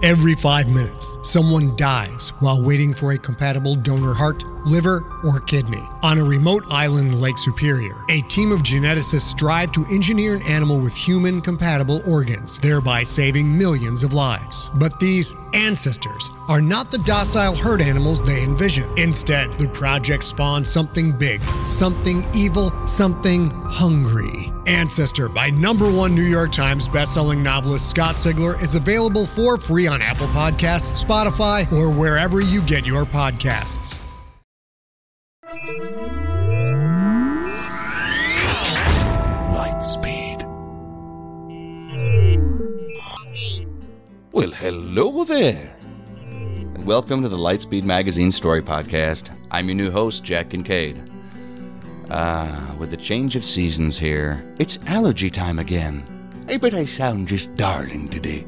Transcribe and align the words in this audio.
Every 0.00 0.36
five 0.36 0.68
minutes, 0.68 1.18
someone 1.22 1.74
dies 1.74 2.28
while 2.38 2.62
waiting 2.62 2.94
for 2.94 3.10
a 3.10 3.18
compatible 3.18 3.74
donor 3.74 4.14
heart, 4.14 4.44
liver, 4.66 5.04
or 5.24 5.40
kidney. 5.40 5.82
On 6.02 6.18
a 6.18 6.24
remote 6.24 6.64
island 6.70 7.08
in 7.08 7.20
Lake 7.20 7.38
Superior, 7.38 7.96
a 8.08 8.22
team 8.22 8.52
of 8.52 8.60
geneticists 8.62 9.20
strive 9.20 9.72
to 9.72 9.84
engineer 9.86 10.34
an 10.34 10.42
animal 10.42 10.80
with 10.80 10.94
human 10.94 11.40
compatible 11.40 12.02
organs, 12.06 12.58
thereby 12.58 13.02
saving 13.02 13.56
millions 13.56 14.02
of 14.02 14.12
lives. 14.12 14.70
But 14.74 14.98
these 14.98 15.34
ancestors 15.54 16.30
are 16.48 16.60
not 16.60 16.90
the 16.90 16.98
docile 16.98 17.54
herd 17.54 17.80
animals 17.80 18.22
they 18.22 18.42
envision. 18.42 18.88
Instead, 18.98 19.52
the 19.58 19.68
project 19.68 20.24
spawns 20.24 20.68
something 20.68 21.12
big, 21.12 21.42
something 21.64 22.26
evil, 22.34 22.72
something 22.86 23.50
hungry. 23.50 24.52
Ancestor 24.66 25.28
by 25.28 25.50
number 25.50 25.90
one 25.90 26.14
New 26.14 26.22
York 26.22 26.52
Times 26.52 26.88
bestselling 26.88 27.42
novelist 27.42 27.88
Scott 27.88 28.16
Sigler 28.16 28.60
is 28.62 28.74
available 28.74 29.26
for 29.26 29.56
free 29.56 29.86
on 29.86 30.02
Apple 30.02 30.26
Podcasts, 30.28 31.02
Spotify, 31.02 31.70
or 31.72 31.90
wherever 31.90 32.40
you 32.40 32.62
get 32.62 32.84
your 32.84 33.04
podcasts. 33.04 33.98
Light 39.54 39.80
speed. 39.80 40.44
Well, 44.30 44.50
hello 44.50 45.24
there. 45.24 45.74
And 46.74 46.84
welcome 46.84 47.22
to 47.22 47.30
the 47.30 47.38
Lightspeed 47.38 47.84
Magazine 47.84 48.30
Story 48.30 48.60
Podcast. 48.60 49.34
I'm 49.50 49.68
your 49.68 49.76
new 49.76 49.90
host, 49.90 50.22
Jack 50.22 50.50
Kincaid. 50.50 51.10
Ah, 52.10 52.76
with 52.78 52.90
the 52.90 52.98
change 52.98 53.34
of 53.34 53.42
seasons 53.42 53.96
here, 53.96 54.44
it's 54.58 54.78
allergy 54.84 55.30
time 55.30 55.58
again. 55.58 56.04
I 56.46 56.58
bet 56.58 56.74
I 56.74 56.84
sound 56.84 57.26
just 57.26 57.56
darling 57.56 58.10
today. 58.10 58.44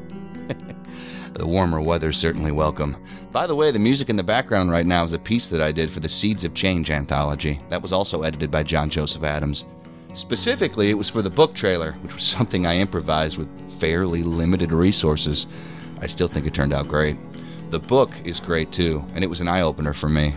The 1.33 1.47
warmer 1.47 1.81
weather's 1.81 2.17
certainly 2.17 2.51
welcome. 2.51 2.97
By 3.31 3.47
the 3.47 3.55
way, 3.55 3.71
the 3.71 3.79
music 3.79 4.09
in 4.09 4.15
the 4.15 4.23
background 4.23 4.71
right 4.71 4.85
now 4.85 5.03
is 5.03 5.13
a 5.13 5.19
piece 5.19 5.47
that 5.49 5.61
I 5.61 5.71
did 5.71 5.89
for 5.89 5.99
the 5.99 6.09
Seeds 6.09 6.43
of 6.43 6.53
Change 6.53 6.91
anthology. 6.91 7.59
That 7.69 7.81
was 7.81 7.93
also 7.93 8.23
edited 8.23 8.51
by 8.51 8.63
John 8.63 8.89
Joseph 8.89 9.23
Adams. 9.23 9.65
Specifically, 10.13 10.89
it 10.89 10.97
was 10.97 11.09
for 11.09 11.21
the 11.21 11.29
book 11.29 11.53
trailer, 11.53 11.93
which 12.01 12.13
was 12.13 12.23
something 12.37 12.65
I 12.65 12.77
improvised 12.77 13.37
with 13.37 13.49
fairly 13.79 14.23
limited 14.23 14.71
resources. 14.71 15.47
I 15.99 16.07
still 16.07 16.27
think 16.27 16.45
it 16.45 16.53
turned 16.53 16.73
out 16.73 16.87
great. 16.87 17.17
The 17.69 17.79
book 17.79 18.11
is 18.25 18.39
great 18.39 18.71
too, 18.71 19.03
and 19.15 19.23
it 19.23 19.29
was 19.29 19.39
an 19.39 19.47
eye 19.47 19.61
opener 19.61 19.93
for 19.93 20.09
me. 20.09 20.35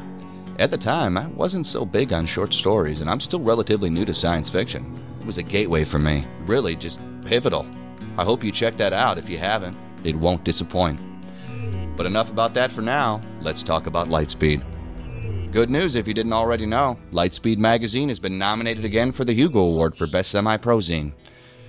At 0.58 0.70
the 0.70 0.78
time, 0.78 1.18
I 1.18 1.26
wasn't 1.28 1.66
so 1.66 1.84
big 1.84 2.12
on 2.12 2.26
short 2.26 2.54
stories, 2.54 3.00
and 3.00 3.10
I'm 3.10 3.18
still 3.18 3.40
relatively 3.40 3.90
new 3.90 4.04
to 4.04 4.14
science 4.14 4.48
fiction. 4.48 5.02
It 5.20 5.26
was 5.26 5.38
a 5.38 5.42
gateway 5.42 5.84
for 5.84 5.98
me, 5.98 6.24
really 6.46 6.76
just 6.76 7.00
pivotal. 7.24 7.66
I 8.16 8.22
hope 8.22 8.44
you 8.44 8.52
check 8.52 8.76
that 8.76 8.92
out 8.92 9.18
if 9.18 9.28
you 9.28 9.38
haven't. 9.38 9.76
It 10.04 10.14
won't 10.14 10.44
disappoint. 10.44 11.00
But 11.96 12.06
enough 12.06 12.30
about 12.30 12.54
that 12.54 12.70
for 12.70 12.82
now. 12.82 13.20
Let's 13.40 13.62
talk 13.62 13.86
about 13.86 14.08
Lightspeed. 14.08 14.62
Good 15.52 15.70
news 15.70 15.94
if 15.94 16.08
you 16.08 16.14
didn't 16.14 16.32
already 16.32 16.66
know 16.66 16.98
Lightspeed 17.12 17.58
Magazine 17.58 18.08
has 18.08 18.18
been 18.18 18.38
nominated 18.38 18.84
again 18.84 19.12
for 19.12 19.24
the 19.24 19.32
Hugo 19.32 19.60
Award 19.60 19.96
for 19.96 20.06
Best 20.06 20.30
Semi 20.30 20.56
Prozine. 20.56 21.12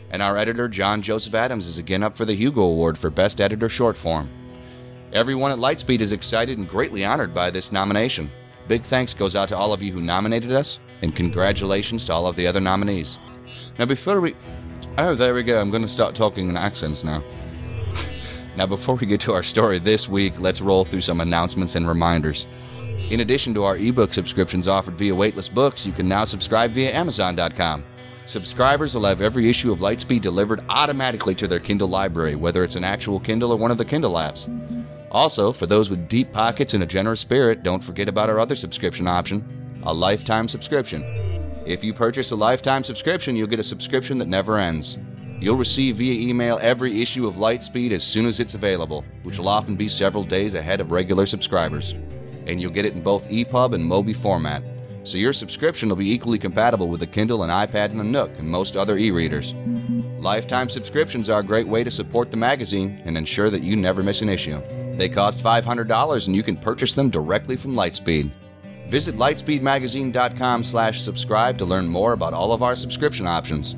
And 0.10 0.22
our 0.22 0.38
editor, 0.38 0.68
John 0.68 1.02
Joseph 1.02 1.36
Adams, 1.36 1.68
is 1.68 1.78
again 1.78 2.04
up 2.04 2.18
for 2.18 2.26
the 2.26 2.36
Hugo 2.36 2.62
Award 2.62 2.98
for 2.98 3.10
Best 3.10 3.40
Editor 3.40 3.70
Short 3.70 3.96
Form. 3.96 4.30
Everyone 5.14 5.52
at 5.52 5.60
Lightspeed 5.60 6.02
is 6.02 6.12
excited 6.12 6.58
and 6.58 6.68
greatly 6.68 7.06
honored 7.06 7.34
by 7.34 7.52
this 7.52 7.72
nomination. 7.72 8.32
Big 8.68 8.82
thanks 8.82 9.14
goes 9.14 9.36
out 9.36 9.50
to 9.50 9.58
all 9.58 9.72
of 9.72 9.82
you 9.82 9.94
who 9.94 10.02
nominated 10.02 10.52
us, 10.52 10.80
and 11.04 11.16
congratulations 11.16 12.06
to 12.08 12.14
all 12.14 12.26
of 12.26 12.36
the 12.36 12.48
other 12.48 12.60
nominees. 12.60 13.20
Now, 13.78 13.86
before 13.86 14.20
we. 14.20 14.36
Oh, 14.98 15.14
there 15.14 15.34
we 15.34 15.44
go. 15.44 15.62
I'm 15.62 15.70
going 15.70 15.84
to 15.84 15.88
start 15.88 16.16
talking 16.16 16.50
in 16.50 16.58
accents 16.58 17.04
now. 17.04 17.22
Now, 18.58 18.66
before 18.66 18.96
we 18.96 19.06
get 19.08 19.20
to 19.22 19.34
our 19.34 19.44
story 19.44 19.80
this 19.80 20.08
week, 20.08 20.40
let's 20.40 20.62
roll 20.62 20.86
through 20.86 21.02
some 21.02 21.22
announcements 21.22 21.76
and 21.76 21.88
reminders. 21.88 22.46
In 23.10 23.20
addition 23.20 23.54
to 23.54 23.64
our 23.64 23.78
ebook 23.78 24.14
subscriptions 24.14 24.68
offered 24.68 24.98
via 24.98 25.14
Weightless 25.14 25.50
Books, 25.50 25.86
you 25.86 25.92
can 25.92 26.08
now 26.08 26.24
subscribe 26.24 26.72
via 26.72 26.92
Amazon.com. 26.92 27.84
Subscribers 28.26 28.96
will 28.96 29.06
have 29.06 29.22
every 29.22 29.50
issue 29.50 29.72
of 29.72 29.80
Lightspeed 29.80 30.22
delivered 30.22 30.64
automatically 30.70 31.36
to 31.36 31.48
their 31.48 31.60
Kindle 31.60 31.90
library, 31.90 32.36
whether 32.36 32.64
it's 32.64 32.76
an 32.76 32.84
actual 32.84 33.20
Kindle 33.20 33.52
or 33.52 33.58
one 33.58 33.70
of 33.70 33.78
the 33.78 33.86
Kindle 33.86 34.14
apps. 34.14 34.50
Also, 35.12 35.54
for 35.54 35.68
those 35.68 35.90
with 35.90 36.10
deep 36.10 36.32
pockets 36.34 36.74
and 36.74 36.82
a 36.82 36.88
generous 36.88 37.20
spirit, 37.20 37.62
don't 37.62 37.84
forget 37.84 38.10
about 38.10 38.30
our 38.30 38.40
other 38.40 38.56
subscription 38.56 39.08
option 39.08 39.44
a 39.84 39.94
lifetime 39.94 40.48
subscription. 40.48 41.04
If 41.66 41.84
you 41.84 41.94
purchase 41.94 42.32
a 42.32 42.36
lifetime 42.36 42.84
subscription, 42.84 43.36
you'll 43.36 43.48
get 43.48 43.60
a 43.60 43.64
subscription 43.64 44.18
that 44.18 44.28
never 44.28 44.58
ends. 44.58 44.98
You'll 45.46 45.58
receive 45.58 45.98
via 45.98 46.28
email 46.28 46.58
every 46.60 47.04
issue 47.04 47.28
of 47.28 47.36
Lightspeed 47.36 47.92
as 47.92 48.04
soon 48.04 48.26
as 48.26 48.40
it's 48.40 48.56
available, 48.56 49.06
which 49.22 49.38
will 49.38 49.48
often 49.48 49.76
be 49.76 49.88
several 49.88 50.24
days 50.24 50.56
ahead 50.56 50.82
of 50.82 50.90
regular 50.90 51.28
subscribers. 51.28 51.92
And 52.48 52.60
you'll 52.60 52.72
get 52.72 52.86
it 52.86 52.94
in 52.94 53.04
both 53.04 53.30
EPUB 53.30 53.76
and 53.76 53.84
Mobi 53.84 54.16
format, 54.16 54.64
so 55.04 55.20
your 55.20 55.34
subscription 55.34 55.88
will 55.88 55.98
be 55.98 56.12
equally 56.12 56.40
compatible 56.40 56.88
with 56.90 57.00
the 57.00 57.06
Kindle 57.06 57.44
and 57.44 57.52
iPad 57.52 57.92
and 57.92 58.00
the 58.00 58.04
Nook 58.04 58.32
and 58.40 58.50
most 58.50 58.76
other 58.76 58.98
e 58.98 59.12
readers. 59.12 59.54
Lifetime 60.18 60.68
subscriptions 60.68 61.30
are 61.30 61.42
a 61.42 61.44
great 61.44 61.68
way 61.68 61.84
to 61.84 61.92
support 61.92 62.32
the 62.32 62.38
magazine 62.38 63.00
and 63.06 63.16
ensure 63.16 63.52
that 63.52 63.62
you 63.62 63.76
never 63.76 64.02
miss 64.02 64.24
an 64.24 64.30
issue. 64.30 64.60
They 64.98 65.10
cost 65.10 65.44
$500 65.44 66.26
and 66.26 66.36
you 66.36 66.42
can 66.42 66.58
purchase 66.58 66.96
them 66.96 67.12
directly 67.12 67.56
from 67.56 67.76
Lightspeed. 67.76 68.32
Visit 68.90 69.16
lightspeedmagazine.com 69.16 70.64
slash 70.64 71.04
subscribe 71.04 71.60
to 71.60 71.66
learn 71.66 71.88
more 71.88 72.14
about 72.14 72.34
all 72.34 72.52
of 72.52 72.64
our 72.64 72.76
subscription 72.76 73.28
options. 73.28 73.76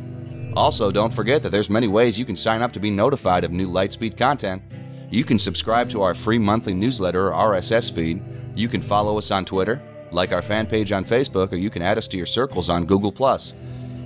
Also, 0.55 0.91
don't 0.91 1.13
forget 1.13 1.43
that 1.43 1.51
there's 1.51 1.69
many 1.69 1.87
ways 1.87 2.17
you 2.17 2.25
can 2.25 2.35
sign 2.35 2.61
up 2.61 2.71
to 2.73 2.79
be 2.79 2.89
notified 2.89 3.43
of 3.43 3.51
new 3.51 3.67
Lightspeed 3.67 4.17
content. 4.17 4.61
You 5.09 5.23
can 5.23 5.39
subscribe 5.39 5.89
to 5.91 6.01
our 6.01 6.15
free 6.15 6.37
monthly 6.37 6.73
newsletter 6.73 7.33
or 7.33 7.53
RSS 7.53 7.91
feed. 7.93 8.21
You 8.55 8.67
can 8.67 8.81
follow 8.81 9.17
us 9.17 9.31
on 9.31 9.45
Twitter, 9.45 9.81
like 10.11 10.31
our 10.31 10.41
fan 10.41 10.67
page 10.67 10.91
on 10.91 11.05
Facebook, 11.05 11.51
or 11.51 11.57
you 11.57 11.69
can 11.69 11.81
add 11.81 11.97
us 11.97 12.07
to 12.09 12.17
your 12.17 12.25
circles 12.25 12.69
on 12.69 12.85
Google+. 12.85 13.13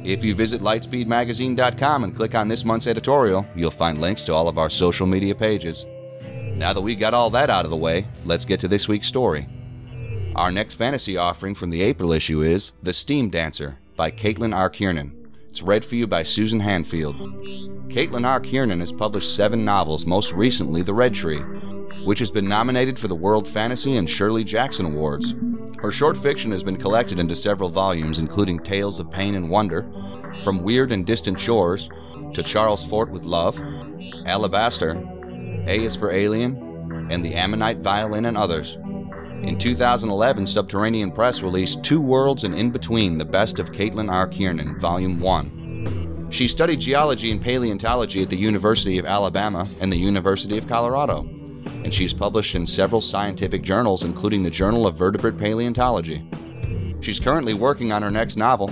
If 0.03 0.24
you 0.24 0.35
visit 0.35 0.62
lightspeedmagazine.com 0.62 2.03
and 2.03 2.16
click 2.16 2.35
on 2.35 2.47
this 2.47 2.66
month's 2.66 2.88
editorial, 2.88 3.46
you'll 3.56 3.72
find 3.72 4.01
links 4.01 4.24
to 4.25 4.34
all 4.34 4.47
of 4.47 4.57
our 4.57 4.69
social 4.69 5.07
media 5.07 5.35
pages. 5.35 5.85
Now 6.56 6.74
that 6.74 6.81
we 6.81 6.96
got 6.96 7.13
all 7.13 7.30
that 7.31 7.50
out 7.50 7.66
of 7.66 7.72
the 7.72 7.78
way, 7.78 8.07
let's 8.25 8.46
get 8.46 8.59
to 8.62 8.68
this 8.68 8.88
week's 8.88 9.07
story. 9.07 9.47
Our 10.35 10.51
next 10.51 10.75
fantasy 10.75 11.18
offering 11.18 11.56
from 11.56 11.69
the 11.69 11.81
April 11.81 12.12
issue 12.13 12.41
is 12.41 12.74
The 12.81 12.94
Steam 12.94 13.30
Dancer 13.30 13.78
by 13.96 14.12
Caitlin 14.12 14.56
R. 14.56 14.69
Kiernan. 14.69 15.20
It's 15.51 15.62
read 15.62 15.84
for 15.84 15.95
you 15.95 16.07
by 16.07 16.23
Susan 16.23 16.62
Hanfield. 16.62 17.17
Caitlin 17.89 18.25
R. 18.25 18.39
Kiernan 18.39 18.79
has 18.79 18.94
published 18.94 19.35
seven 19.35 19.66
novels, 19.66 20.06
most 20.06 20.31
recently 20.31 20.81
The 20.81 20.94
Red 20.94 21.13
Tree, 21.13 21.41
which 22.06 22.19
has 22.19 22.31
been 22.31 22.47
nominated 22.47 22.97
for 22.97 23.09
the 23.09 23.16
World 23.16 23.45
Fantasy 23.45 23.97
and 23.97 24.09
Shirley 24.09 24.45
Jackson 24.45 24.85
Awards. 24.85 25.35
Her 25.79 25.91
short 25.91 26.16
fiction 26.16 26.51
has 26.51 26.63
been 26.63 26.78
collected 26.78 27.19
into 27.19 27.35
several 27.35 27.67
volumes, 27.67 28.17
including 28.17 28.59
Tales 28.59 28.97
of 28.97 29.12
Pain 29.12 29.35
and 29.35 29.50
Wonder, 29.50 29.91
From 30.41 30.63
Weird 30.63 30.94
and 30.94 31.06
Distant 31.06 31.38
Shores, 31.38 31.89
to 32.33 32.44
Charles 32.44 32.85
Fort 32.85 33.12
with 33.12 33.25
Love, 33.25 33.59
Alabaster, 34.25 34.91
A 35.68 35.83
is 35.83 35.97
for 35.97 36.12
Alien, 36.12 36.56
and 37.12 37.25
The 37.25 37.35
Ammonite 37.35 37.79
Violin 37.79 38.25
and 38.25 38.38
others. 38.38 38.78
In 39.44 39.57
2011, 39.57 40.46
Subterranean 40.46 41.12
Press 41.12 41.41
released 41.41 41.84
Two 41.84 42.00
Worlds 42.00 42.44
and 42.44 42.53
In 42.53 42.69
Between 42.69 43.18
The 43.18 43.25
Best 43.25 43.57
of 43.57 43.72
Caitlin 43.72 44.12
R. 44.12 44.28
Kiernan, 44.28 44.79
Volume 44.79 45.19
1. 45.19 46.28
She 46.29 46.47
studied 46.47 46.79
geology 46.79 47.31
and 47.31 47.41
paleontology 47.41 48.22
at 48.22 48.30
the 48.30 48.38
University 48.38 49.00
of 49.00 49.07
Alabama 49.07 49.68
and 49.80 49.91
the 49.91 49.97
University 49.97 50.59
of 50.59 50.68
Colorado, 50.68 51.22
and 51.84 51.91
she's 51.91 52.13
published 52.13 52.53
in 52.53 52.68
several 52.68 53.01
scientific 53.01 53.63
journals, 53.63 54.03
including 54.03 54.44
the 54.44 54.51
Journal 54.51 54.85
of 54.85 54.96
Vertebrate 54.96 55.40
Paleontology. 55.40 56.22
She's 57.01 57.19
currently 57.19 57.56
working 57.56 57.91
on 57.91 58.03
her 58.03 58.12
next 58.12 58.38
novel. 58.38 58.72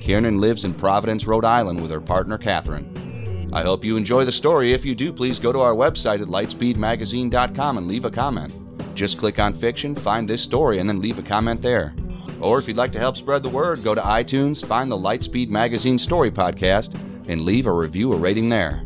Kiernan 0.00 0.38
lives 0.38 0.66
in 0.66 0.74
Providence, 0.74 1.26
Rhode 1.26 1.46
Island 1.46 1.80
with 1.80 1.90
her 1.90 2.00
partner, 2.00 2.36
Catherine. 2.36 3.48
I 3.54 3.62
hope 3.62 3.86
you 3.86 3.96
enjoy 3.96 4.26
the 4.26 4.32
story. 4.32 4.74
If 4.74 4.84
you 4.84 4.94
do, 4.94 5.14
please 5.14 5.38
go 5.38 5.50
to 5.50 5.60
our 5.60 5.74
website 5.74 6.20
at 6.20 6.28
lightspeedmagazine.com 6.28 7.78
and 7.78 7.86
leave 7.88 8.04
a 8.04 8.10
comment. 8.10 8.54
Just 8.94 9.18
click 9.18 9.38
on 9.38 9.54
fiction, 9.54 9.94
find 9.94 10.28
this 10.28 10.42
story, 10.42 10.78
and 10.78 10.88
then 10.88 11.00
leave 11.00 11.18
a 11.18 11.22
comment 11.22 11.62
there. 11.62 11.94
Or 12.40 12.58
if 12.58 12.68
you'd 12.68 12.76
like 12.76 12.92
to 12.92 12.98
help 12.98 13.16
spread 13.16 13.42
the 13.42 13.48
word, 13.48 13.84
go 13.84 13.94
to 13.94 14.00
iTunes, 14.00 14.66
find 14.66 14.90
the 14.90 14.96
Lightspeed 14.96 15.48
Magazine 15.48 15.98
Story 15.98 16.30
Podcast, 16.30 16.94
and 17.28 17.42
leave 17.42 17.66
a 17.66 17.72
review 17.72 18.12
or 18.12 18.16
rating 18.16 18.48
there. 18.48 18.82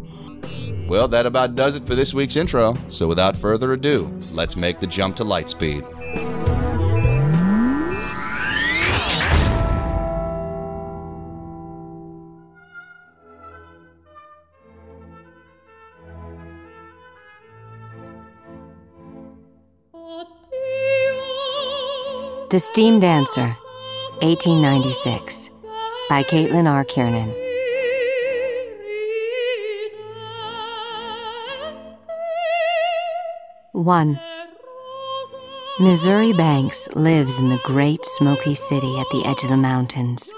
Well, 0.89 1.09
that 1.09 1.25
about 1.25 1.57
does 1.57 1.77
it 1.77 1.87
for 1.87 1.95
this 1.95 2.13
week's 2.13 2.37
intro, 2.37 2.77
so 2.89 3.09
without 3.09 3.37
further 3.37 3.73
ado, 3.73 4.13
let's 4.33 4.57
make 4.57 4.81
the 4.81 4.87
jump 4.87 5.17
to 5.17 5.25
Lightspeed. 5.25 5.94
The 22.55 22.61
Steam 22.61 23.01
Dancer, 23.01 23.57
1896, 24.23 25.51
by 26.09 26.23
Caitlin 26.23 26.71
R. 26.71 26.85
Kiernan. 26.85 27.35
1. 33.73 34.21
Missouri 35.81 36.33
Banks 36.33 36.89
lives 36.95 37.41
in 37.41 37.49
the 37.49 37.59
great 37.65 38.05
smoky 38.05 38.55
city 38.55 39.01
at 39.01 39.11
the 39.11 39.25
edge 39.27 39.43
of 39.43 39.51
the 39.51 39.57
mountains. 39.57 40.33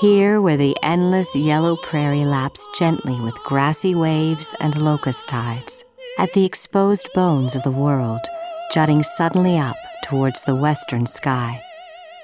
Here, 0.00 0.40
where 0.40 0.56
the 0.56 0.76
endless 0.84 1.34
yellow 1.34 1.74
prairie 1.74 2.24
laps 2.24 2.64
gently 2.78 3.20
with 3.20 3.34
grassy 3.42 3.96
waves 3.96 4.54
and 4.60 4.80
locust 4.80 5.28
tides, 5.28 5.84
at 6.16 6.32
the 6.32 6.44
exposed 6.44 7.12
bones 7.12 7.56
of 7.56 7.64
the 7.64 7.72
world, 7.72 8.20
jutting 8.70 9.02
suddenly 9.02 9.58
up 9.58 9.76
towards 10.06 10.44
the 10.44 10.54
western 10.54 11.04
sky. 11.04 11.60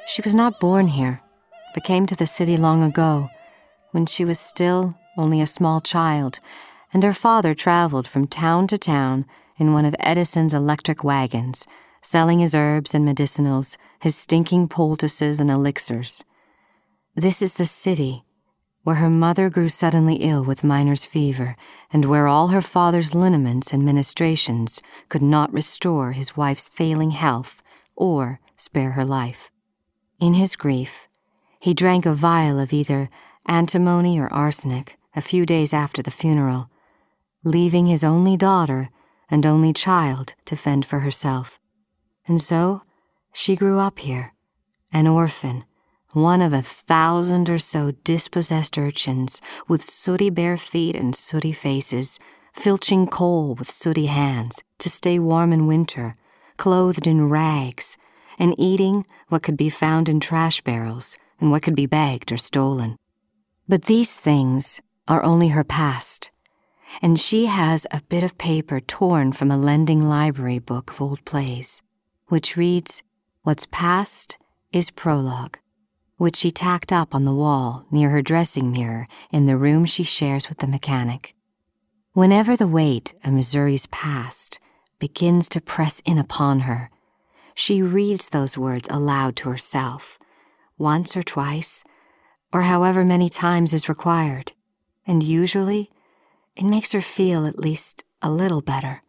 She 0.06 0.23
was 0.23 0.37
not 0.37 0.61
born 0.61 0.87
here, 0.87 1.20
but 1.75 1.82
came 1.82 2.06
to 2.06 2.14
the 2.14 2.29
city 2.29 2.56
long 2.56 2.81
ago, 2.84 3.29
when 3.90 4.06
she 4.06 4.25
was 4.25 4.38
still 4.38 4.94
only 5.19 5.40
a 5.40 5.46
small 5.46 5.81
child, 5.81 6.38
and 6.93 7.02
her 7.02 7.12
father 7.12 7.56
traveled 7.56 8.06
from 8.06 8.29
town 8.29 8.69
to 8.69 8.79
town 8.79 9.26
in 9.58 9.73
one 9.73 9.84
of 9.84 9.96
Edison's 9.99 10.55
electric 10.55 11.02
wagons, 11.02 11.67
selling 12.00 12.38
his 12.38 12.55
herbs 12.55 12.94
and 12.94 13.05
medicinals, 13.05 13.76
his 14.00 14.14
stinking 14.14 14.69
poultices 14.69 15.40
and 15.40 15.50
elixirs. 15.50 16.23
This 17.17 17.43
is 17.43 17.55
the 17.55 17.67
city 17.67 18.23
where 18.84 18.96
her 18.96 19.11
mother 19.11 19.50
grew 19.50 19.69
suddenly 19.69 20.17
ill 20.17 20.44
with 20.44 20.64
miner's 20.64 21.05
fever, 21.05 21.56
and 21.93 22.05
where 22.05 22.29
all 22.29 22.49
her 22.49 22.62
father's 22.62 23.14
liniments 23.14 23.73
and 23.73 23.84
ministrations 23.84 24.81
could 25.08 25.23
not 25.23 25.52
restore 25.52 26.12
his 26.12 26.37
wife's 26.37 26.69
failing 26.69 27.11
health 27.11 27.62
or 28.02 28.40
spare 28.56 28.93
her 28.93 29.04
life. 29.04 29.50
In 30.19 30.34
his 30.34 30.56
grief, 30.56 31.08
he 31.60 31.72
drank 31.72 32.04
a 32.04 32.14
vial 32.14 32.58
of 32.58 32.72
either 32.72 33.08
antimony 33.46 34.19
or 34.19 34.32
arsenic 34.32 34.99
a 35.14 35.22
few 35.22 35.46
days 35.46 35.72
after 35.72 36.02
the 36.02 36.10
funeral, 36.10 36.69
leaving 37.44 37.87
his 37.87 38.02
only 38.02 38.37
daughter 38.37 38.90
and 39.31 39.46
only 39.46 39.72
child 39.72 40.34
to 40.46 40.56
fend 40.56 40.84
for 40.84 41.00
herself. 41.00 41.60
And 42.26 42.40
so 42.40 42.82
she 43.32 43.54
grew 43.54 43.78
up 43.78 44.00
here, 44.00 44.32
an 44.93 45.06
orphan 45.06 45.64
one 46.12 46.43
of 46.43 46.52
a 46.52 46.62
thousand 46.62 47.48
or 47.48 47.58
so 47.58 47.93
dispossessed 48.05 48.76
urchins 48.76 49.40
with 49.66 49.82
sooty 49.82 50.28
bare 50.28 50.58
feet 50.58 50.94
and 50.94 51.14
sooty 51.14 51.52
faces, 51.52 52.19
filching 52.52 53.06
coal 53.06 53.55
with 53.55 53.70
sooty 53.70 54.06
hands 54.06 54.62
to 54.78 54.90
stay 54.90 55.19
warm 55.19 55.52
in 55.52 55.66
winter, 55.66 56.16
clothed 56.62 57.09
in 57.09 57.29
rags, 57.29 57.99
and 58.38 58.55
eating 58.56 59.05
what 59.31 59.43
could 59.43 59.56
be 59.56 59.69
found 59.69 60.09
in 60.09 60.20
trash 60.20 60.61
barrels 60.61 61.19
and 61.41 61.50
what 61.50 61.61
could 61.64 61.75
be 61.75 61.87
bagged 61.87 62.31
or 62.31 62.37
stolen. 62.37 62.97
But 63.67 63.87
these 63.87 64.14
things 64.14 64.81
are 65.09 65.25
only 65.25 65.49
her 65.49 65.64
past, 65.64 66.31
and 67.03 67.19
she 67.19 67.47
has 67.47 67.85
a 67.91 68.00
bit 68.03 68.23
of 68.23 68.38
paper 68.38 68.79
torn 68.79 69.32
from 69.32 69.50
a 69.50 69.56
lending 69.56 70.05
library 70.05 70.61
book 70.61 70.93
of 70.93 71.00
old 71.00 71.25
plays, 71.25 71.82
which 72.29 72.56
reads, 72.56 73.03
What's 73.43 73.67
past 73.67 74.38
is 74.70 74.93
prologue 74.93 75.58
which 76.17 76.37
she 76.37 76.53
tacked 76.53 76.93
up 76.93 77.17
on 77.17 77.25
the 77.25 77.35
wall 77.35 77.85
near 77.91 78.11
her 78.11 78.23
dressing 78.23 78.70
mirror 78.70 79.08
in 79.32 79.47
the 79.47 79.56
room 79.56 79.85
she 79.85 80.05
shares 80.05 80.49
with 80.49 80.58
the 80.58 80.69
mechanic. 80.69 81.35
Whenever 82.12 82.56
the 82.56 82.69
weight 82.69 83.12
of 83.25 83.32
Missouri's 83.32 83.87
past 83.87 84.61
begins 85.02 85.49
to 85.49 85.60
press 85.60 85.99
in 86.04 86.16
upon 86.16 86.60
her, 86.60 86.88
she 87.56 87.82
reads 87.82 88.28
those 88.28 88.56
words 88.56 88.87
aloud 88.88 89.34
to 89.34 89.49
herself, 89.49 90.16
once 90.78 91.16
or 91.16 91.25
twice, 91.25 91.82
or 92.52 92.62
however 92.62 93.04
many 93.04 93.28
times 93.28 93.75
is 93.75 93.88
required, 93.88 94.52
and 95.04 95.25
usually 95.25 95.90
it 96.54 96.62
makes 96.62 96.93
her 96.93 97.00
feel 97.00 97.46
at 97.46 97.58
least 97.58 98.04
a 98.22 98.31
little 98.31 98.62
better. 98.62 99.02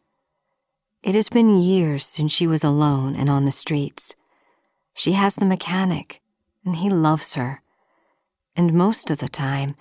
It 1.03 1.13
has 1.13 1.29
been 1.29 1.61
years 1.61 2.07
since 2.07 2.31
she 2.31 2.47
was 2.47 2.63
alone 2.63 3.15
and 3.15 3.29
on 3.29 3.45
the 3.45 3.51
streets. 3.51 4.15
She 4.95 5.11
has 5.11 5.35
the 5.35 5.45
mechanic, 5.45 6.21
and 6.65 6.77
he 6.77 6.89
loves 6.89 7.35
her. 7.35 7.61
And 8.55 8.73
most 8.73 9.11
of 9.11 9.19
the 9.19 9.29
time, 9.29 9.75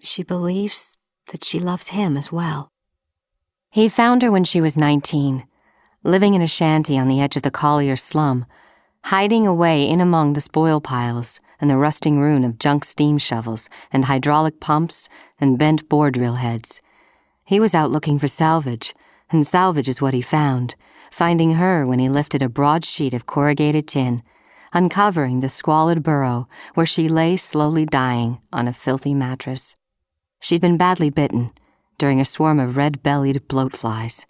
she 0.00 0.22
believes 0.22 0.96
that 1.30 1.44
she 1.44 1.60
loves 1.60 1.88
him 1.88 2.16
as 2.16 2.32
well. 2.32 2.71
He 3.72 3.88
found 3.88 4.20
her 4.20 4.30
when 4.30 4.44
she 4.44 4.60
was 4.60 4.76
19, 4.76 5.46
living 6.02 6.34
in 6.34 6.42
a 6.42 6.46
shanty 6.46 6.98
on 6.98 7.08
the 7.08 7.22
edge 7.22 7.36
of 7.36 7.42
the 7.42 7.50
Collier 7.50 7.96
slum, 7.96 8.44
hiding 9.06 9.46
away 9.46 9.88
in 9.88 9.98
among 9.98 10.34
the 10.34 10.42
spoil 10.42 10.78
piles 10.78 11.40
and 11.58 11.70
the 11.70 11.78
rusting 11.78 12.20
ruin 12.20 12.44
of 12.44 12.58
junk 12.58 12.84
steam 12.84 13.16
shovels 13.16 13.70
and 13.90 14.04
hydraulic 14.04 14.60
pumps 14.60 15.08
and 15.40 15.58
bent 15.58 15.88
bore 15.88 16.10
drill 16.10 16.34
heads. 16.34 16.82
He 17.46 17.58
was 17.58 17.74
out 17.74 17.90
looking 17.90 18.18
for 18.18 18.28
salvage, 18.28 18.92
and 19.30 19.46
salvage 19.46 19.88
is 19.88 20.02
what 20.02 20.12
he 20.12 20.20
found, 20.20 20.76
finding 21.10 21.54
her 21.54 21.86
when 21.86 21.98
he 21.98 22.10
lifted 22.10 22.42
a 22.42 22.50
broad 22.50 22.84
sheet 22.84 23.14
of 23.14 23.24
corrugated 23.24 23.88
tin 23.88 24.22
uncovering 24.74 25.40
the 25.40 25.48
squalid 25.48 26.02
burrow 26.02 26.46
where 26.74 26.86
she 26.86 27.08
lay 27.08 27.36
slowly 27.36 27.86
dying 27.86 28.38
on 28.52 28.68
a 28.68 28.72
filthy 28.72 29.14
mattress. 29.14 29.76
She'd 30.40 30.60
been 30.60 30.76
badly 30.76 31.08
bitten 31.08 31.52
during 32.02 32.20
a 32.20 32.24
swarm 32.24 32.58
of 32.58 32.76
red 32.76 33.00
bellied 33.04 33.46
bloat 33.46 33.72
flies, 33.72 34.26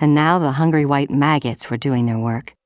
and 0.00 0.12
now 0.12 0.36
the 0.36 0.58
hungry 0.58 0.84
white 0.84 1.12
maggots 1.12 1.70
were 1.70 1.76
doing 1.76 2.06
their 2.06 2.18
work. 2.18 2.56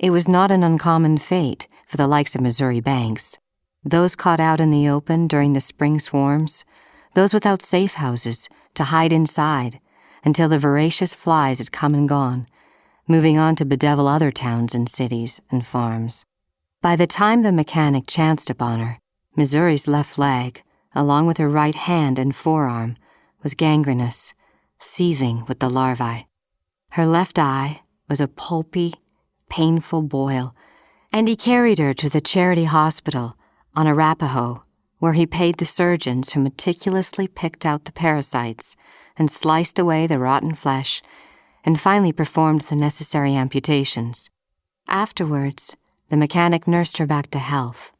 It 0.00 0.10
was 0.10 0.28
not 0.28 0.50
an 0.50 0.64
uncommon 0.64 1.16
fate 1.18 1.68
for 1.86 1.96
the 1.96 2.08
likes 2.08 2.34
of 2.34 2.40
Missouri 2.40 2.80
Banks, 2.80 3.38
those 3.84 4.16
caught 4.16 4.40
out 4.40 4.58
in 4.58 4.72
the 4.72 4.88
open 4.88 5.28
during 5.28 5.52
the 5.52 5.60
spring 5.60 6.00
swarms, 6.00 6.64
those 7.14 7.32
without 7.32 7.62
safe 7.62 7.94
houses 7.94 8.48
to 8.74 8.82
hide 8.82 9.12
inside 9.12 9.78
until 10.24 10.48
the 10.48 10.58
voracious 10.58 11.14
flies 11.14 11.58
had 11.58 11.70
come 11.70 11.94
and 11.94 12.08
gone, 12.08 12.48
moving 13.06 13.38
on 13.38 13.54
to 13.54 13.64
bedevil 13.64 14.08
other 14.08 14.32
towns 14.32 14.74
and 14.74 14.88
cities 14.88 15.40
and 15.52 15.64
farms. 15.64 16.26
By 16.82 16.96
the 16.96 17.06
time 17.06 17.42
the 17.42 17.52
mechanic 17.52 18.08
chanced 18.08 18.50
upon 18.50 18.80
her, 18.80 18.98
Missouri's 19.36 19.86
left 19.86 20.18
leg, 20.18 20.64
along 20.96 21.28
with 21.28 21.38
her 21.38 21.48
right 21.48 21.76
hand 21.76 22.18
and 22.18 22.34
forearm, 22.34 22.96
was 23.44 23.54
gangrenous, 23.54 24.34
seething 24.80 25.44
with 25.46 25.60
the 25.60 25.68
larvae. 25.68 26.26
Her 26.90 27.06
left 27.06 27.38
eye 27.38 27.82
was 28.08 28.20
a 28.20 28.26
pulpy, 28.26 28.94
painful 29.48 30.02
boil, 30.02 30.56
and 31.12 31.28
he 31.28 31.36
carried 31.36 31.78
her 31.78 31.94
to 31.94 32.08
the 32.08 32.20
charity 32.20 32.64
hospital 32.64 33.36
on 33.76 33.86
Arapaho, 33.86 34.64
where 34.98 35.12
he 35.12 35.26
paid 35.26 35.58
the 35.58 35.64
surgeons 35.64 36.32
who 36.32 36.40
meticulously 36.40 37.28
picked 37.28 37.66
out 37.66 37.84
the 37.84 37.92
parasites 37.92 38.74
and 39.16 39.30
sliced 39.30 39.78
away 39.78 40.06
the 40.06 40.18
rotten 40.18 40.54
flesh, 40.54 41.02
and 41.64 41.80
finally 41.80 42.12
performed 42.12 42.62
the 42.62 42.76
necessary 42.76 43.34
amputations. 43.34 44.30
Afterwards, 44.88 45.76
the 46.08 46.16
mechanic 46.16 46.66
nursed 46.66 46.98
her 46.98 47.06
back 47.06 47.30
to 47.30 47.38
health, 47.38 47.92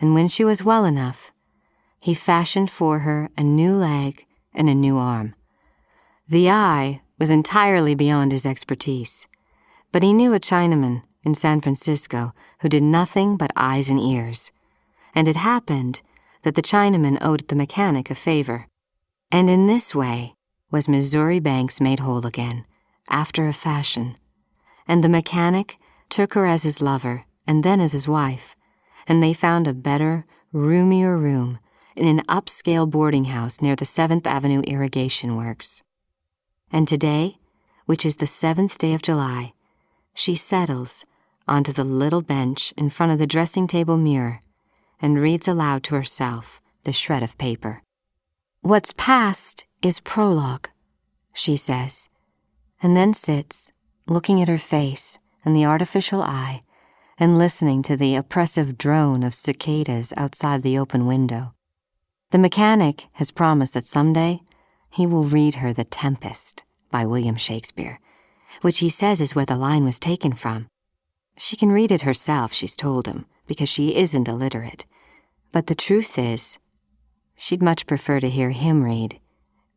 and 0.00 0.14
when 0.14 0.28
she 0.28 0.44
was 0.44 0.64
well 0.64 0.84
enough, 0.84 1.32
he 1.98 2.12
fashioned 2.12 2.70
for 2.70 3.00
her 3.00 3.30
a 3.36 3.42
new 3.42 3.74
leg 3.74 4.26
and 4.54 4.68
a 4.68 4.74
new 4.74 4.96
arm. 4.96 5.34
The 6.28 6.50
eye 6.50 7.02
was 7.18 7.30
entirely 7.30 7.94
beyond 7.94 8.32
his 8.32 8.46
expertise, 8.46 9.26
but 9.92 10.02
he 10.02 10.12
knew 10.12 10.34
a 10.34 10.40
Chinaman 10.40 11.02
in 11.22 11.34
San 11.34 11.60
Francisco 11.60 12.32
who 12.60 12.68
did 12.68 12.82
nothing 12.82 13.36
but 13.36 13.52
eyes 13.56 13.90
and 13.90 14.00
ears, 14.00 14.52
and 15.14 15.28
it 15.28 15.36
happened 15.36 16.02
that 16.42 16.54
the 16.54 16.62
Chinaman 16.62 17.18
owed 17.20 17.48
the 17.48 17.56
mechanic 17.56 18.10
a 18.10 18.14
favor. 18.14 18.66
And 19.30 19.48
in 19.48 19.66
this 19.66 19.94
way 19.94 20.34
was 20.70 20.88
Missouri 20.88 21.40
Banks 21.40 21.80
made 21.80 22.00
whole 22.00 22.26
again, 22.26 22.64
after 23.08 23.46
a 23.46 23.52
fashion, 23.52 24.16
and 24.86 25.02
the 25.02 25.08
mechanic 25.08 25.78
took 26.08 26.34
her 26.34 26.46
as 26.46 26.62
his 26.62 26.80
lover 26.80 27.24
and 27.46 27.62
then 27.62 27.80
as 27.80 27.92
his 27.92 28.08
wife, 28.08 28.56
and 29.06 29.22
they 29.22 29.32
found 29.32 29.66
a 29.66 29.74
better, 29.74 30.26
roomier 30.52 31.18
room 31.18 31.58
in 31.96 32.06
an 32.06 32.24
upscale 32.26 32.88
boarding 32.88 33.26
house 33.26 33.60
near 33.60 33.76
the 33.76 33.84
7th 33.84 34.26
Avenue 34.26 34.60
Irrigation 34.62 35.36
Works. 35.36 35.82
And 36.70 36.88
today, 36.88 37.38
which 37.86 38.04
is 38.04 38.16
the 38.16 38.26
seventh 38.26 38.78
day 38.78 38.94
of 38.94 39.02
July, 39.02 39.52
she 40.14 40.34
settles 40.34 41.04
onto 41.46 41.72
the 41.72 41.84
little 41.84 42.22
bench 42.22 42.72
in 42.76 42.90
front 42.90 43.12
of 43.12 43.18
the 43.18 43.26
dressing 43.26 43.66
table 43.66 43.96
mirror 43.96 44.40
and 45.00 45.20
reads 45.20 45.46
aloud 45.46 45.82
to 45.84 45.94
herself 45.94 46.60
the 46.84 46.92
shred 46.92 47.22
of 47.22 47.38
paper. 47.38 47.82
What's 48.60 48.94
past 48.96 49.66
is 49.82 50.00
prologue, 50.00 50.68
she 51.32 51.56
says, 51.56 52.08
and 52.82 52.96
then 52.96 53.12
sits, 53.12 53.72
looking 54.06 54.40
at 54.40 54.48
her 54.48 54.58
face 54.58 55.18
and 55.44 55.54
the 55.54 55.64
artificial 55.64 56.22
eye 56.22 56.62
and 57.18 57.38
listening 57.38 57.82
to 57.82 57.96
the 57.96 58.16
oppressive 58.16 58.76
drone 58.76 59.22
of 59.22 59.34
cicadas 59.34 60.12
outside 60.16 60.62
the 60.62 60.78
open 60.78 61.06
window. 61.06 61.53
The 62.30 62.38
mechanic 62.38 63.06
has 63.12 63.30
promised 63.30 63.74
that 63.74 63.86
someday 63.86 64.40
he 64.90 65.06
will 65.06 65.24
read 65.24 65.56
her 65.56 65.72
The 65.72 65.84
Tempest 65.84 66.64
by 66.90 67.06
William 67.06 67.36
Shakespeare, 67.36 68.00
which 68.60 68.78
he 68.78 68.88
says 68.88 69.20
is 69.20 69.34
where 69.34 69.46
the 69.46 69.56
line 69.56 69.84
was 69.84 69.98
taken 69.98 70.32
from. 70.32 70.68
She 71.36 71.56
can 71.56 71.70
read 71.70 71.90
it 71.90 72.02
herself, 72.02 72.52
she's 72.52 72.76
told 72.76 73.06
him, 73.06 73.26
because 73.46 73.68
she 73.68 73.96
isn't 73.96 74.28
illiterate. 74.28 74.86
But 75.52 75.66
the 75.66 75.74
truth 75.74 76.18
is, 76.18 76.58
she'd 77.36 77.62
much 77.62 77.86
prefer 77.86 78.20
to 78.20 78.30
hear 78.30 78.50
him 78.50 78.84
read, 78.84 79.20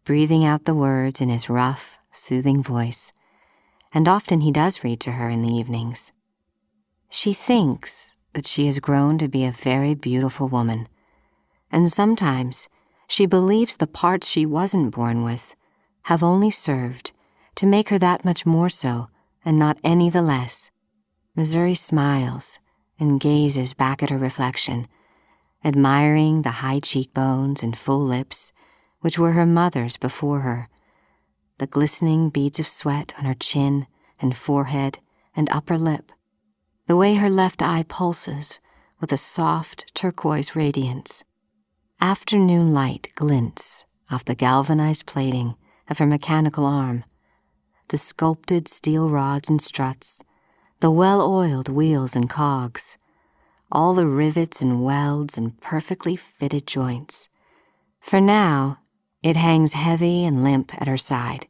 breathing 0.04 0.46
out 0.46 0.66
the 0.66 0.76
words 0.76 1.22
in 1.22 1.30
his 1.30 1.50
rough, 1.50 1.98
soothing 2.12 2.62
voice 2.64 3.14
and 3.94 4.08
often 4.08 4.42
he 4.42 4.52
does 4.52 4.84
read 4.84 5.00
to 5.02 5.14
her 5.14 5.30
in 5.30 5.42
the 5.42 5.54
evenings. 5.54 6.12
She 7.10 7.34
thinks 7.34 8.14
that 8.34 8.46
she 8.46 8.66
has 8.66 8.80
grown 8.80 9.18
to 9.18 9.28
be 9.28 9.46
a 9.46 9.52
very 9.52 9.96
beautiful 9.96 10.48
woman, 10.48 10.88
and 11.72 11.92
sometimes 11.92 12.70
she 13.08 13.26
believes 13.26 13.78
the 13.78 13.88
parts 13.88 14.28
she 14.28 14.46
wasn't 14.46 14.94
born 14.94 15.24
with 15.24 15.56
have 16.04 16.24
only 16.24 16.50
served 16.50 17.12
to 17.56 17.66
make 17.66 17.90
her 17.90 17.98
that 17.98 18.24
much 18.24 18.46
more 18.46 18.70
so, 18.70 19.10
and 19.44 19.58
not 19.58 19.78
any 19.84 20.10
the 20.10 20.22
less. 20.22 20.72
Missouri 21.36 21.74
smiles 21.74 22.60
and 23.00 23.20
gazes 23.20 23.74
back 23.74 24.02
at 24.04 24.10
her 24.10 24.18
reflection, 24.18 24.88
admiring 25.64 26.42
the 26.42 26.62
high 26.62 26.80
cheekbones 26.80 27.64
and 27.64 27.78
full 27.78 28.04
lips 28.04 28.54
which 29.02 29.20
were 29.20 29.34
her 29.34 29.46
mother's 29.46 29.98
before 29.98 30.42
her, 30.42 30.70
the 31.60 31.68
glistening 31.68 32.30
beads 32.30 32.60
of 32.60 32.68
sweat 32.68 33.14
on 33.18 33.26
her 33.26 33.34
chin 33.34 33.88
and 34.20 34.36
forehead 34.36 35.00
and 35.36 35.50
upper 35.50 35.78
lip, 35.78 36.12
the 36.88 36.96
way 36.96 37.16
her 37.16 37.30
left 37.30 37.62
eye 37.62 37.86
pulses 37.88 38.60
with 39.00 39.12
a 39.12 39.18
soft 39.18 39.94
turquoise 39.94 40.56
radiance. 40.56 41.24
Afternoon 42.00 42.76
light 42.76 43.12
glints 43.16 43.86
off 44.12 44.24
the 44.24 44.36
galvanized 44.36 45.08
plating 45.08 45.56
of 45.90 45.98
her 45.98 46.06
mechanical 46.06 46.64
arm, 46.64 47.04
the 47.88 47.98
sculpted 47.98 48.68
steel 48.68 49.10
rods 49.10 49.50
and 49.50 49.60
struts, 49.60 50.22
the 50.80 50.92
well 50.92 51.22
oiled 51.22 51.70
wheels 51.70 52.16
and 52.16 52.30
cogs, 52.30 53.00
all 53.72 53.96
the 53.96 54.06
rivets 54.06 54.62
and 54.62 54.84
welds 54.84 55.40
and 55.40 55.60
perfectly 55.60 56.16
fitted 56.16 56.68
joints. 56.68 57.30
For 58.00 58.22
now, 58.22 58.78
it 59.24 59.36
hangs 59.36 59.74
heavy 59.74 60.24
and 60.24 60.44
limp 60.44 60.80
at 60.80 60.88
her 60.88 60.98
side 60.98 61.48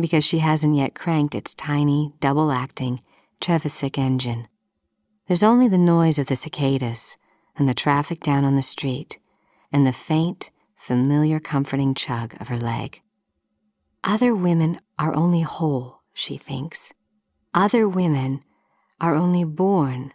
because 0.00 0.24
she 0.24 0.38
hasn't 0.38 0.74
yet 0.74 0.94
cranked 0.94 1.34
its 1.34 1.54
tiny, 1.54 2.14
double 2.18 2.50
acting 2.50 3.02
Trevithick 3.42 3.98
engine. 3.98 4.48
There's 5.28 5.42
only 5.42 5.68
the 5.68 5.76
noise 5.76 6.18
of 6.18 6.28
the 6.28 6.36
cicadas 6.36 7.18
and 7.58 7.68
the 7.68 7.74
traffic 7.74 8.20
down 8.20 8.46
on 8.46 8.56
the 8.56 8.62
street 8.62 9.18
and 9.72 9.86
the 9.86 9.92
faint, 9.92 10.50
familiar, 10.76 11.40
comforting 11.40 11.94
chug 11.94 12.34
of 12.40 12.48
her 12.48 12.58
leg. 12.58 13.00
Other 14.04 14.34
women 14.34 14.80
are 14.98 15.14
only 15.14 15.42
whole, 15.42 16.00
she 16.12 16.36
thinks. 16.36 16.92
Other 17.54 17.88
women 17.88 18.42
are 19.00 19.14
only 19.14 19.44
born, 19.44 20.12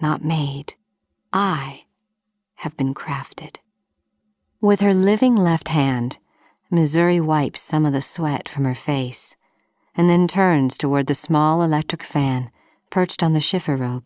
not 0.00 0.24
made. 0.24 0.74
I 1.32 1.84
have 2.56 2.76
been 2.76 2.94
crafted. 2.94 3.56
With 4.60 4.80
her 4.80 4.94
living 4.94 5.36
left 5.36 5.68
hand, 5.68 6.18
Missouri 6.70 7.20
wipes 7.20 7.60
some 7.60 7.86
of 7.86 7.92
the 7.92 8.02
sweat 8.02 8.48
from 8.48 8.64
her 8.64 8.74
face 8.74 9.36
and 9.94 10.10
then 10.10 10.28
turns 10.28 10.76
toward 10.76 11.06
the 11.06 11.14
small 11.14 11.62
electric 11.62 12.02
fan 12.02 12.50
perched 12.90 13.22
on 13.22 13.32
the 13.32 13.40
schiffer. 13.40 14.02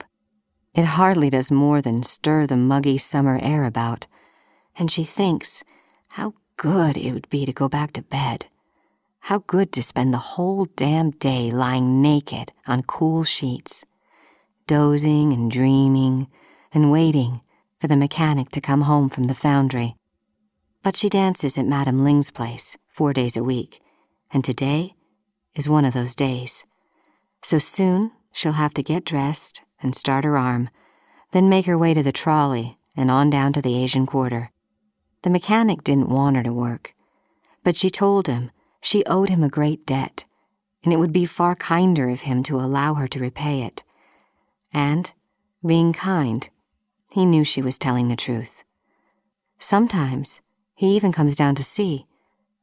It 0.75 0.85
hardly 0.85 1.31
does 1.31 1.51
more 1.51 1.83
than 1.83 2.03
stir 2.03 2.47
the 2.47 2.57
muggy 2.57 2.97
summer 2.99 3.39
air 3.43 3.65
about, 3.65 4.07
and 4.81 4.91
she 4.91 5.05
thinks 5.05 5.63
how 6.09 6.33
good 6.57 6.97
it 6.97 7.13
would 7.13 7.29
be 7.29 7.45
to 7.45 7.53
go 7.53 7.69
back 7.69 7.93
to 7.93 8.03
bed. 8.03 8.47
How 9.21 9.45
good 9.47 9.73
to 9.73 9.83
spend 9.83 10.13
the 10.13 10.19
whole 10.33 10.65
damn 10.75 11.11
day 11.11 11.51
lying 11.51 12.01
naked 12.01 12.53
on 12.67 12.83
cool 12.85 13.23
sheets, 13.23 13.85
dozing 14.67 15.35
and 15.35 15.51
dreaming 15.51 16.29
and 16.73 16.91
waiting 16.91 17.43
for 17.79 17.89
the 17.89 17.97
mechanic 17.97 18.49
to 18.51 18.61
come 18.61 18.83
home 18.83 19.11
from 19.11 19.25
the 19.25 19.35
foundry. 19.35 19.97
But 20.83 20.97
she 20.97 21.11
dances 21.11 21.59
at 21.59 21.67
Madame 21.67 22.03
Ling's 22.03 22.31
place 22.31 22.79
four 22.89 23.13
days 23.13 23.37
a 23.37 23.45
week, 23.45 23.81
and 24.33 24.43
today 24.43 24.95
is 25.55 25.69
one 25.69 25.85
of 25.85 25.93
those 25.93 26.15
days. 26.15 26.65
So 27.43 27.59
soon 27.59 28.13
she'll 28.33 28.53
have 28.53 28.73
to 28.75 28.83
get 28.83 29.05
dressed 29.05 29.61
and 29.83 29.95
start 29.95 30.25
her 30.25 30.39
arm, 30.39 30.71
then 31.33 31.51
make 31.51 31.67
her 31.67 31.77
way 31.77 31.93
to 31.93 32.03
the 32.03 32.13
trolley 32.13 32.79
and 32.97 33.11
on 33.11 33.29
down 33.29 33.53
to 33.53 33.61
the 33.61 33.77
Asian 33.77 34.07
Quarter. 34.07 34.51
The 35.23 35.31
mechanic 35.31 35.85
didn't 35.85 36.09
want 36.09 36.37
her 36.37 36.43
to 36.43 36.53
work, 36.53 36.95
but 37.63 37.77
she 37.77 37.91
told 37.91 38.27
him 38.27 38.51
she 38.81 39.05
owed 39.05 39.29
him 39.29 39.43
a 39.43 39.49
great 39.49 39.85
debt, 39.85 40.25
and 40.83 40.93
it 40.93 40.97
would 40.97 41.13
be 41.13 41.27
far 41.27 41.55
kinder 41.55 42.09
of 42.09 42.23
him 42.23 42.43
to 42.45 42.57
allow 42.57 42.95
her 42.95 43.07
to 43.09 43.21
repay 43.21 43.63
it. 43.63 43.85
And, 44.73 45.13
being 45.65 45.93
kind, 45.93 46.49
he 47.11 47.27
knew 47.27 47.45
she 47.45 47.61
was 47.61 47.79
telling 47.79 48.09
the 48.09 48.17
truth. 48.17 48.65
Sometimes 49.59 50.41
he 50.75 50.97
even 50.97 51.13
comes 51.13 51.37
down 51.37 51.55
to 51.57 51.65
see, 51.65 52.07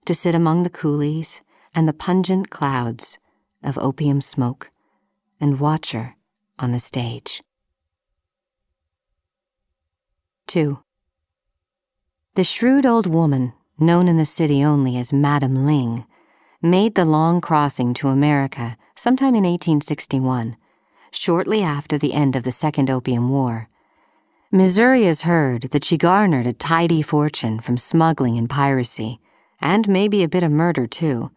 to 0.05 0.15
sit 0.15 0.33
among 0.33 0.63
the 0.63 0.69
coolies 0.71 1.41
and 1.75 1.87
the 1.87 1.93
pungent 1.93 2.49
clouds 2.49 3.19
of 3.61 3.77
opium 3.77 4.21
smoke, 4.21 4.71
and 5.39 5.59
watch 5.59 5.91
her 5.91 6.15
on 6.57 6.71
the 6.71 6.79
stage. 6.79 7.43
2. 10.47 10.79
The 12.37 12.43
shrewd 12.43 12.85
old 12.85 13.07
woman, 13.07 13.53
known 13.79 14.07
in 14.07 14.17
the 14.17 14.23
city 14.23 14.63
only 14.63 14.95
as 14.95 15.11
Madame 15.11 15.65
Ling, 15.65 16.05
made 16.61 16.93
the 16.93 17.03
long 17.03 17.41
crossing 17.41 17.95
to 17.95 18.09
America 18.09 18.77
sometime 18.95 19.33
in 19.33 19.43
1861, 19.43 20.55
shortly 21.09 21.63
after 21.63 21.97
the 21.97 22.13
end 22.13 22.35
of 22.35 22.43
the 22.43 22.51
Second 22.51 22.91
Opium 22.91 23.29
War. 23.29 23.69
Missouri 24.51 25.05
has 25.05 25.23
heard 25.23 25.63
that 25.71 25.83
she 25.83 25.97
garnered 25.97 26.45
a 26.45 26.53
tidy 26.53 27.01
fortune 27.01 27.59
from 27.59 27.75
smuggling 27.75 28.37
and 28.37 28.47
piracy, 28.47 29.19
and 29.59 29.89
maybe 29.89 30.21
a 30.21 30.29
bit 30.29 30.43
of 30.43 30.51
murder 30.51 30.85
too, 30.85 31.31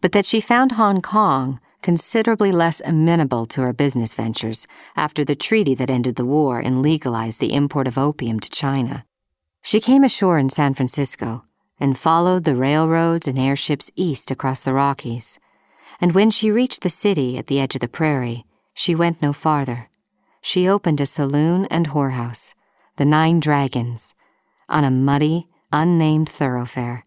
but 0.00 0.12
that 0.12 0.24
she 0.24 0.40
found 0.40 0.72
Hong 0.72 1.02
Kong 1.02 1.60
considerably 1.82 2.50
less 2.50 2.80
amenable 2.86 3.44
to 3.44 3.60
her 3.60 3.74
business 3.74 4.14
ventures 4.14 4.66
after 4.96 5.22
the 5.22 5.36
treaty 5.36 5.74
that 5.74 5.90
ended 5.90 6.16
the 6.16 6.24
war 6.24 6.60
and 6.60 6.80
legalized 6.80 7.40
the 7.40 7.52
import 7.52 7.86
of 7.86 7.98
opium 7.98 8.40
to 8.40 8.48
China. 8.48 9.04
She 9.66 9.80
came 9.80 10.04
ashore 10.04 10.38
in 10.38 10.48
San 10.48 10.74
Francisco 10.74 11.42
and 11.80 11.98
followed 11.98 12.44
the 12.44 12.54
railroads 12.54 13.26
and 13.26 13.36
airships 13.36 13.90
east 13.96 14.30
across 14.30 14.60
the 14.60 14.72
Rockies. 14.72 15.40
And 16.00 16.12
when 16.12 16.30
she 16.30 16.52
reached 16.52 16.82
the 16.82 16.88
city 16.88 17.36
at 17.36 17.48
the 17.48 17.58
edge 17.58 17.74
of 17.74 17.80
the 17.80 17.88
prairie, 17.88 18.46
she 18.74 18.94
went 18.94 19.20
no 19.20 19.32
farther. 19.32 19.88
She 20.40 20.68
opened 20.68 21.00
a 21.00 21.04
saloon 21.04 21.64
and 21.64 21.88
whorehouse, 21.88 22.54
the 22.94 23.04
Nine 23.04 23.40
Dragons, 23.40 24.14
on 24.68 24.84
a 24.84 24.90
muddy, 24.92 25.48
unnamed 25.72 26.28
thoroughfare. 26.28 27.04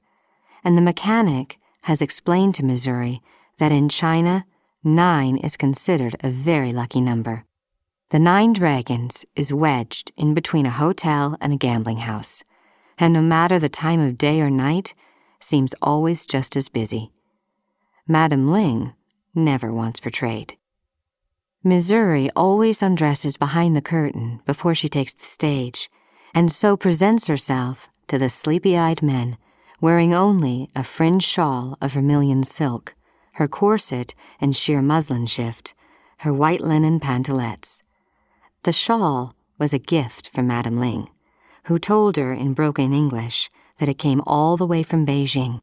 And 0.62 0.78
the 0.78 0.82
mechanic 0.82 1.60
has 1.84 2.02
explained 2.02 2.56
to 2.56 2.66
Missouri 2.66 3.22
that 3.60 3.72
in 3.72 3.88
China, 3.88 4.46
nine 4.84 5.38
is 5.38 5.56
considered 5.56 6.18
a 6.20 6.30
very 6.30 6.74
lucky 6.74 7.00
number. 7.00 7.46
The 8.10 8.20
Nine 8.20 8.52
Dragons 8.52 9.26
is 9.38 9.54
wedged 9.54 10.12
in 10.18 10.34
between 10.34 10.66
a 10.66 10.72
hotel 10.72 11.38
and 11.40 11.54
a 11.54 11.58
gambling 11.58 12.00
house, 12.00 12.44
and 13.00 13.14
no 13.14 13.22
matter 13.22 13.58
the 13.58 13.70
time 13.70 14.00
of 14.00 14.18
day 14.18 14.42
or 14.42 14.50
night, 14.50 14.94
seems 15.40 15.74
always 15.82 16.26
just 16.26 16.56
as 16.56 16.70
busy. 16.70 17.12
Madame 18.08 18.52
Ling 18.52 18.94
never 19.34 19.72
wants 19.72 20.00
for 20.00 20.10
trade. 20.10 20.56
Missouri 21.64 22.30
always 22.36 22.82
undresses 22.82 23.38
behind 23.38 23.76
the 23.76 23.82
curtain 23.82 24.42
before 24.46 24.76
she 24.76 24.88
takes 24.88 25.14
the 25.14 25.26
stage, 25.26 25.90
and 26.34 26.52
so 26.52 26.78
presents 26.78 27.28
herself 27.28 27.90
to 28.08 28.18
the 28.18 28.30
sleepy 28.30 28.78
eyed 28.78 29.02
men, 29.02 29.38
wearing 29.82 30.14
only 30.14 30.70
a 30.76 30.84
fringed 30.84 31.24
shawl 31.24 31.78
of 31.82 31.94
vermilion 31.94 32.44
silk 32.44 32.96
her 33.40 33.48
corset 33.48 34.14
and 34.42 34.54
sheer 34.54 34.82
muslin 34.82 35.26
shift, 35.26 35.74
her 36.20 36.34
white 36.34 36.60
linen 36.60 37.00
pantalettes. 37.00 37.84
The 38.64 38.74
shawl 38.74 39.34
was 39.58 39.74
a 39.74 39.80
gift 39.80 40.30
from 40.30 40.46
Madame 40.46 40.78
Ling, 40.78 41.10
who 41.70 41.78
told 41.78 42.18
her 42.18 42.34
in 42.34 42.52
broken 42.52 42.92
English 42.92 43.48
that 43.78 43.88
it 43.88 44.00
came 44.00 44.24
all 44.26 44.58
the 44.58 44.66
way 44.66 44.82
from 44.82 45.06
Beijing. 45.06 45.62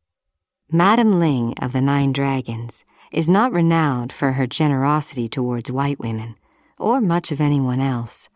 Madame 0.71 1.19
Ling 1.19 1.53
of 1.61 1.73
the 1.73 1.81
Nine 1.81 2.13
Dragons 2.13 2.85
is 3.13 3.29
not 3.29 3.53
renowned 3.53 4.13
for 4.13 4.33
her 4.33 4.47
generosity 4.47 5.29
towards 5.29 5.69
white 5.69 5.99
women, 5.99 6.37
or 6.79 7.01
much 7.01 7.33
of 7.33 7.41
anyone 7.41 7.81
else. 7.81 8.29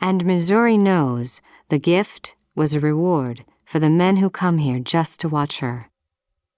And 0.00 0.24
Missouri 0.24 0.78
knows 0.78 1.40
the 1.68 1.80
gift 1.80 2.36
was 2.54 2.74
a 2.74 2.80
reward 2.80 3.44
for 3.64 3.80
the 3.80 3.90
men 3.90 4.18
who 4.18 4.30
come 4.30 4.58
here 4.58 4.78
just 4.78 5.18
to 5.20 5.28
watch 5.28 5.58
her. 5.58 5.90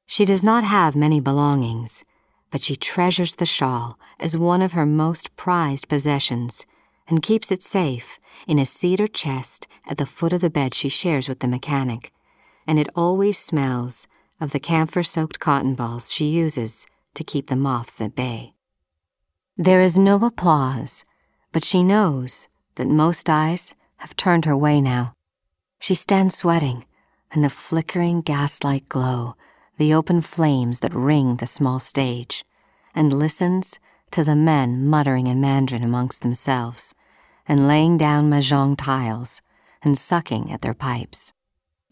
She 0.05 0.27
does 0.27 0.45
not 0.45 0.65
have 0.65 0.95
many 0.95 1.19
belongings, 1.19 2.05
but 2.51 2.63
she 2.63 2.77
treasures 2.77 3.37
the 3.37 3.47
shawl 3.47 3.99
as 4.21 4.37
one 4.37 4.61
of 4.61 4.75
her 4.75 4.85
most 4.85 5.35
prized 5.35 5.89
possessions 5.89 6.67
and 7.09 7.23
keeps 7.23 7.51
it 7.51 7.63
safe 7.63 8.19
in 8.47 8.59
a 8.59 8.67
cedar 8.67 9.07
chest 9.07 9.67
at 9.87 9.99
the 9.99 10.07
foot 10.07 10.33
of 10.33 10.41
the 10.41 10.51
bed 10.51 10.75
she 10.75 10.89
shares 10.89 11.29
with 11.29 11.41
the 11.41 11.49
mechanic, 11.49 12.13
and 12.67 12.79
it 12.79 12.89
always 12.95 13.39
smells 13.39 14.07
of 14.41 14.53
the 14.53 14.61
camphor 14.61 15.03
soaked 15.03 15.41
cotton 15.41 15.75
balls 15.75 16.13
she 16.13 16.27
uses 16.27 16.87
to 17.15 17.25
keep 17.25 17.49
the 17.49 17.57
moths 17.57 18.01
at 18.01 18.15
bay. 18.15 18.55
There 19.57 19.81
is 19.81 19.99
no 19.99 20.17
applause, 20.25 21.05
but 21.53 21.65
she 21.65 21.83
knows 21.83 22.49
that 22.77 22.89
most 22.89 23.29
eyes 23.29 23.75
have 23.99 24.17
turned 24.17 24.45
her 24.45 24.57
way 24.57 24.81
now. 24.81 25.15
She 25.79 25.95
stands 25.95 26.37
sweating, 26.37 26.87
and 27.31 27.45
the 27.45 27.51
flickering 27.51 28.23
gaslight 28.23 28.89
glow 28.89 29.37
the 29.79 29.95
open 29.95 30.21
flames 30.21 30.81
that 30.81 30.95
ring 30.95 31.37
the 31.37 31.47
small 31.47 31.81
stage, 31.81 32.45
and 32.95 33.13
listens 33.13 33.81
to 34.11 34.23
the 34.23 34.37
men 34.37 34.87
muttering 34.87 35.27
in 35.27 35.41
Mandarin 35.41 35.83
amongst 35.83 36.23
themselves, 36.23 36.95
and 37.49 37.67
laying 37.67 37.97
down 37.97 38.31
mahjong 38.31 38.77
tiles, 38.77 39.43
and 39.83 39.97
sucking 39.97 40.53
at 40.53 40.63
their 40.63 40.75
pipes. 40.75 41.33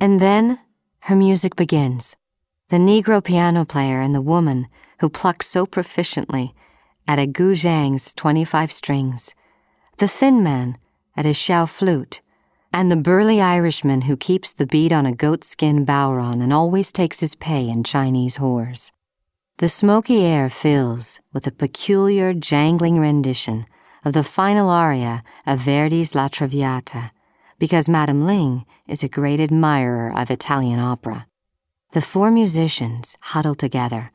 And 0.01 0.21
then 0.21 0.59
her 1.01 1.17
music 1.17 1.57
begins. 1.57 2.17
The 2.69 2.77
Negro 2.77 3.23
piano 3.23 3.65
player 3.65 4.01
and 4.01 4.15
the 4.15 4.21
woman 4.21 4.69
who 5.01 5.09
plucks 5.09 5.47
so 5.47 5.67
proficiently 5.67 6.53
at 7.09 7.19
a 7.19 7.27
guzheng's 7.27 8.15
25 8.15 8.71
strings, 8.71 9.35
the 9.99 10.07
thin 10.07 10.43
man 10.43 10.79
at 11.17 11.25
his 11.25 11.37
xiao 11.37 11.69
flute, 11.69 12.21
and 12.73 12.91
the 12.91 12.97
burly 12.97 13.41
Irishman 13.41 14.03
who 14.03 14.17
keeps 14.17 14.53
the 14.53 14.67
beat 14.67 14.93
on 14.93 15.07
a 15.07 15.13
goatskin 15.13 15.85
bodhrán 15.85 16.41
and 16.41 16.53
always 16.53 16.93
takes 16.93 17.21
his 17.21 17.35
pay 17.35 17.69
in 17.69 17.83
Chinese 17.83 18.37
whores. 18.37 18.93
The 19.59 19.69
smoky 19.69 20.25
air 20.25 20.49
fills 20.49 21.21
with 21.33 21.47
a 21.47 21.53
peculiar 21.53 22.33
jangling 22.33 22.99
rendition 22.99 23.67
of 24.05 24.13
the 24.13 24.23
final 24.23 24.71
aria 24.71 25.23
of 25.47 25.59
Verdi's 25.59 26.15
La 26.15 26.29
Traviata, 26.29 27.11
because 27.61 27.91
Madame 27.91 28.25
Ling 28.25 28.65
is 28.89 29.05
a 29.05 29.09
great 29.09 29.39
admirer 29.39 30.13
of 30.13 30.31
Italian 30.31 30.81
opera. 30.81 31.27
The 31.93 32.01
four 32.01 32.31
musicians 32.31 33.17
huddle 33.21 33.55
together, 33.55 34.11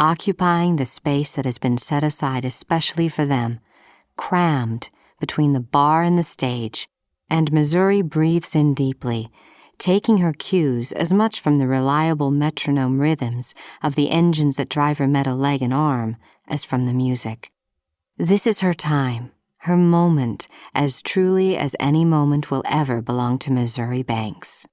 occupying 0.00 0.76
the 0.76 0.84
space 0.84 1.32
that 1.34 1.44
has 1.44 1.58
been 1.58 1.78
set 1.78 2.02
aside 2.02 2.44
especially 2.44 3.08
for 3.08 3.24
them, 3.24 3.60
crammed 4.16 4.90
between 5.20 5.52
the 5.52 5.60
bar 5.60 6.02
and 6.02 6.18
the 6.18 6.24
stage, 6.24 6.88
and 7.30 7.52
Missouri 7.52 8.02
breathes 8.02 8.56
in 8.56 8.74
deeply, 8.74 9.30
taking 9.78 10.18
her 10.18 10.32
cues 10.32 10.90
as 10.90 11.12
much 11.12 11.40
from 11.40 11.58
the 11.58 11.68
reliable 11.68 12.32
metronome 12.32 13.00
rhythms 13.00 13.54
of 13.80 13.94
the 13.94 14.10
engines 14.10 14.56
that 14.56 14.68
drive 14.68 14.98
her 14.98 15.08
metal 15.08 15.36
leg 15.36 15.62
and 15.62 15.72
arm 15.72 16.16
as 16.48 16.64
from 16.64 16.86
the 16.86 16.92
music. 16.92 17.52
This 18.18 18.44
is 18.44 18.60
her 18.60 18.74
time, 18.74 19.30
her 19.62 19.76
moment, 19.76 20.48
as 20.74 21.02
truly 21.02 21.56
as 21.56 21.76
any 21.80 22.04
moment 22.04 22.50
will 22.50 22.62
ever 22.66 23.00
belong 23.00 23.38
to 23.38 23.52
Missouri 23.52 24.02
Banks. 24.02 24.66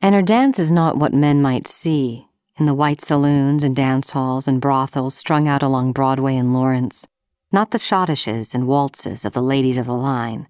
And 0.00 0.14
her 0.14 0.22
dance 0.22 0.58
is 0.58 0.72
not 0.72 0.96
what 0.96 1.14
men 1.14 1.40
might 1.40 1.66
see 1.66 2.28
in 2.58 2.66
the 2.66 2.74
white 2.74 3.00
saloons 3.00 3.64
and 3.64 3.74
dance 3.74 4.10
halls 4.10 4.46
and 4.46 4.60
brothels 4.60 5.14
strung 5.14 5.48
out 5.48 5.62
along 5.62 5.92
Broadway 5.92 6.36
and 6.36 6.52
Lawrence 6.52 7.06
not 7.52 7.70
the 7.70 7.78
schottisches 7.78 8.54
and 8.54 8.66
waltzes 8.66 9.26
of 9.26 9.34
the 9.34 9.42
ladies 9.42 9.76
of 9.76 9.84
the 9.84 9.94
line, 9.94 10.48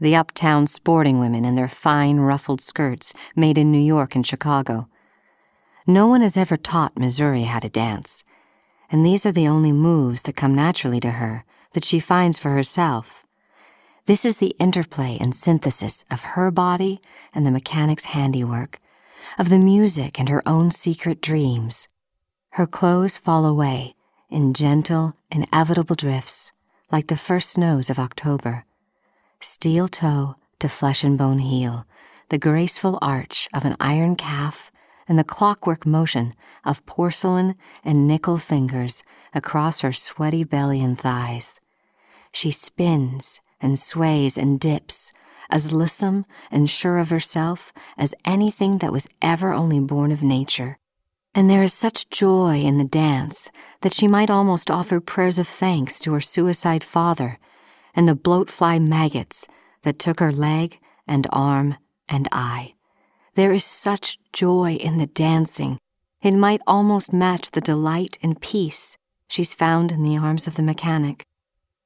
the 0.00 0.16
uptown 0.16 0.66
sporting 0.66 1.20
women 1.20 1.44
in 1.44 1.54
their 1.54 1.68
fine 1.68 2.18
ruffled 2.18 2.60
skirts 2.60 3.14
made 3.36 3.56
in 3.56 3.70
New 3.70 3.78
York 3.78 4.16
and 4.16 4.26
Chicago. 4.26 4.88
No 5.86 6.08
one 6.08 6.20
has 6.20 6.36
ever 6.36 6.56
taught 6.56 6.98
Missouri 6.98 7.42
how 7.42 7.60
to 7.60 7.68
dance, 7.68 8.24
and 8.90 9.06
these 9.06 9.24
are 9.24 9.32
the 9.32 9.46
only 9.46 9.70
moves 9.70 10.22
that 10.22 10.34
come 10.34 10.54
naturally 10.54 10.98
to 11.00 11.12
her 11.12 11.44
that 11.72 11.84
she 11.84 12.00
finds 12.00 12.38
for 12.38 12.50
herself. 12.50 13.24
This 14.06 14.24
is 14.24 14.38
the 14.38 14.56
interplay 14.58 15.16
and 15.20 15.34
synthesis 15.34 16.04
of 16.10 16.22
her 16.22 16.50
body 16.50 17.00
and 17.34 17.46
the 17.46 17.50
mechanic's 17.50 18.06
handiwork, 18.06 18.80
of 19.38 19.48
the 19.48 19.58
music 19.58 20.18
and 20.18 20.28
her 20.28 20.42
own 20.46 20.70
secret 20.70 21.20
dreams. 21.22 21.88
Her 22.50 22.66
clothes 22.66 23.16
fall 23.16 23.46
away 23.46 23.94
in 24.28 24.54
gentle, 24.54 25.14
inevitable 25.30 25.94
drifts, 25.94 26.52
like 26.90 27.06
the 27.06 27.16
first 27.16 27.50
snows 27.50 27.90
of 27.90 27.98
October. 27.98 28.64
Steel 29.40 29.88
toe 29.88 30.36
to 30.58 30.68
flesh 30.68 31.04
and 31.04 31.16
bone 31.16 31.38
heel, 31.38 31.86
the 32.30 32.38
graceful 32.38 32.98
arch 33.02 33.48
of 33.52 33.64
an 33.64 33.76
iron 33.78 34.16
calf, 34.16 34.71
and 35.08 35.18
the 35.18 35.24
clockwork 35.24 35.84
motion 35.84 36.34
of 36.64 36.84
porcelain 36.86 37.54
and 37.84 38.06
nickel 38.06 38.38
fingers 38.38 39.02
across 39.34 39.80
her 39.80 39.92
sweaty 39.92 40.44
belly 40.44 40.80
and 40.80 40.98
thighs. 40.98 41.60
She 42.32 42.50
spins 42.50 43.40
and 43.60 43.78
sways 43.78 44.38
and 44.38 44.58
dips, 44.58 45.12
as 45.50 45.72
lissome 45.72 46.24
and 46.50 46.68
sure 46.68 46.98
of 46.98 47.10
herself 47.10 47.72
as 47.98 48.14
anything 48.24 48.78
that 48.78 48.92
was 48.92 49.08
ever 49.20 49.52
only 49.52 49.80
born 49.80 50.10
of 50.12 50.22
nature 50.22 50.78
and 51.34 51.48
there 51.48 51.62
is 51.62 51.72
such 51.72 52.10
joy 52.10 52.56
in 52.56 52.78
the 52.78 52.84
dance 52.84 53.50
that 53.80 53.94
she 53.94 54.06
might 54.06 54.30
almost 54.30 54.70
offer 54.70 55.00
prayers 55.00 55.38
of 55.38 55.48
thanks 55.48 55.98
to 56.00 56.12
her 56.12 56.20
suicide 56.20 56.84
father 56.84 57.38
and 57.94 58.06
the 58.06 58.16
bloatfly 58.16 58.80
maggots 58.80 59.46
that 59.82 59.98
took 59.98 60.20
her 60.20 60.32
leg 60.32 60.78
and 61.06 61.26
arm 61.32 61.76
and 62.08 62.28
eye. 62.32 62.74
There 63.34 63.52
is 63.52 63.64
such 63.64 64.18
joy 64.32 64.74
in 64.74 64.98
the 64.98 65.06
dancing, 65.06 65.78
it 66.20 66.34
might 66.34 66.60
almost 66.66 67.12
match 67.12 67.50
the 67.50 67.60
delight 67.60 68.18
and 68.22 68.40
peace 68.40 68.96
she's 69.26 69.54
found 69.54 69.90
in 69.90 70.02
the 70.02 70.18
arms 70.18 70.46
of 70.46 70.54
the 70.54 70.62
mechanic. 70.62 71.24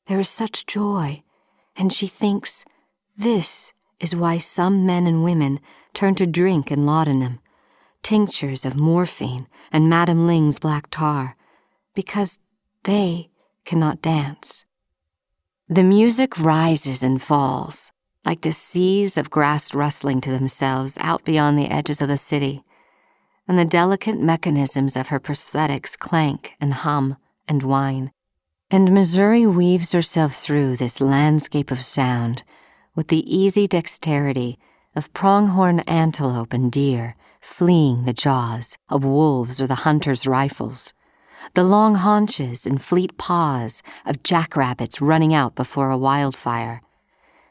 There 0.06 0.20
is 0.20 0.28
such 0.28 0.66
joy, 0.66 1.22
and 1.76 1.92
she 1.92 2.06
thinks 2.06 2.64
this 3.16 3.72
is 4.00 4.16
why 4.16 4.38
some 4.38 4.84
men 4.84 5.06
and 5.06 5.24
women 5.24 5.60
turn 5.94 6.14
to 6.16 6.26
drink 6.26 6.70
and 6.70 6.84
laudanum 6.84 7.40
tinctures 8.06 8.64
of 8.64 8.76
morphine 8.76 9.48
and 9.72 9.90
Madame 9.90 10.28
Ling's 10.28 10.60
black 10.60 10.86
tar, 10.90 11.34
because 11.92 12.38
they 12.84 13.30
cannot 13.64 14.00
dance. 14.00 14.64
The 15.68 15.82
music 15.82 16.38
rises 16.38 17.02
and 17.02 17.20
falls, 17.20 17.90
like 18.26 18.40
the 18.40 18.52
seas 18.52 19.16
of 19.16 19.30
grass 19.30 19.72
rustling 19.72 20.20
to 20.20 20.30
themselves 20.30 20.98
out 21.00 21.24
beyond 21.24 21.56
the 21.56 21.70
edges 21.70 22.02
of 22.02 22.08
the 22.08 22.18
city, 22.18 22.64
and 23.46 23.56
the 23.56 23.64
delicate 23.64 24.20
mechanisms 24.20 24.96
of 24.96 25.08
her 25.08 25.20
prosthetics 25.20 25.96
clank 25.96 26.56
and 26.60 26.74
hum 26.74 27.16
and 27.46 27.62
whine. 27.62 28.10
And 28.68 28.92
Missouri 28.92 29.46
weaves 29.46 29.92
herself 29.92 30.34
through 30.34 30.76
this 30.76 31.00
landscape 31.00 31.70
of 31.70 31.80
sound 31.80 32.42
with 32.96 33.06
the 33.08 33.24
easy 33.32 33.68
dexterity 33.68 34.58
of 34.96 35.12
pronghorn 35.12 35.80
antelope 35.80 36.52
and 36.52 36.72
deer 36.72 37.14
fleeing 37.40 38.04
the 38.06 38.12
jaws 38.12 38.76
of 38.88 39.04
wolves 39.04 39.60
or 39.60 39.68
the 39.68 39.86
hunter's 39.86 40.26
rifles, 40.26 40.92
the 41.54 41.62
long 41.62 41.94
haunches 41.94 42.66
and 42.66 42.82
fleet 42.82 43.16
paws 43.16 43.84
of 44.04 44.24
jackrabbits 44.24 45.00
running 45.00 45.32
out 45.32 45.54
before 45.54 45.90
a 45.90 45.98
wildfire. 45.98 46.82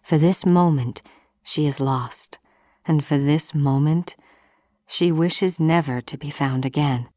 For 0.06 0.20
this 0.20 0.46
moment, 0.46 1.02
she 1.42 1.66
is 1.66 1.80
lost, 1.80 2.38
and 2.86 3.04
for 3.04 3.18
this 3.18 3.56
moment, 3.56 4.16
she 4.86 5.12
wishes 5.12 5.60
never 5.60 6.00
to 6.02 6.16
be 6.16 6.30
found 6.30 6.64
again. 6.64 7.10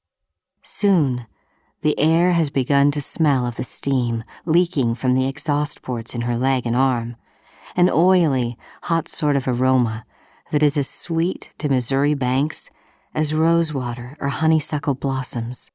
Soon, 0.63 1.27
the 1.83 1.99
air 1.99 2.33
has 2.33 2.49
begun 2.49 2.91
to 2.93 3.03
smell 3.03 3.45
of 3.47 3.57
the 3.57 3.63
steam 3.63 4.25
leaking 4.47 4.95
from 4.95 5.13
the 5.13 5.29
exhaust 5.29 5.83
ports 5.83 6.15
in 6.15 6.23
her 6.23 6.35
leg 6.35 6.65
and 6.65 6.75
arm, 6.75 7.17
an 7.77 7.91
oily, 7.91 8.57
hot 8.85 9.07
sort 9.07 9.37
of 9.37 9.47
aroma 9.47 10.07
that 10.51 10.63
is 10.63 10.79
as 10.79 10.89
sweet 10.89 11.53
to 11.59 11.69
Missouri 11.69 12.15
Banks 12.15 12.71
as 13.15 13.35
rosewater 13.35 14.17
or 14.19 14.29
honeysuckle 14.29 14.95
blossoms. 14.95 15.71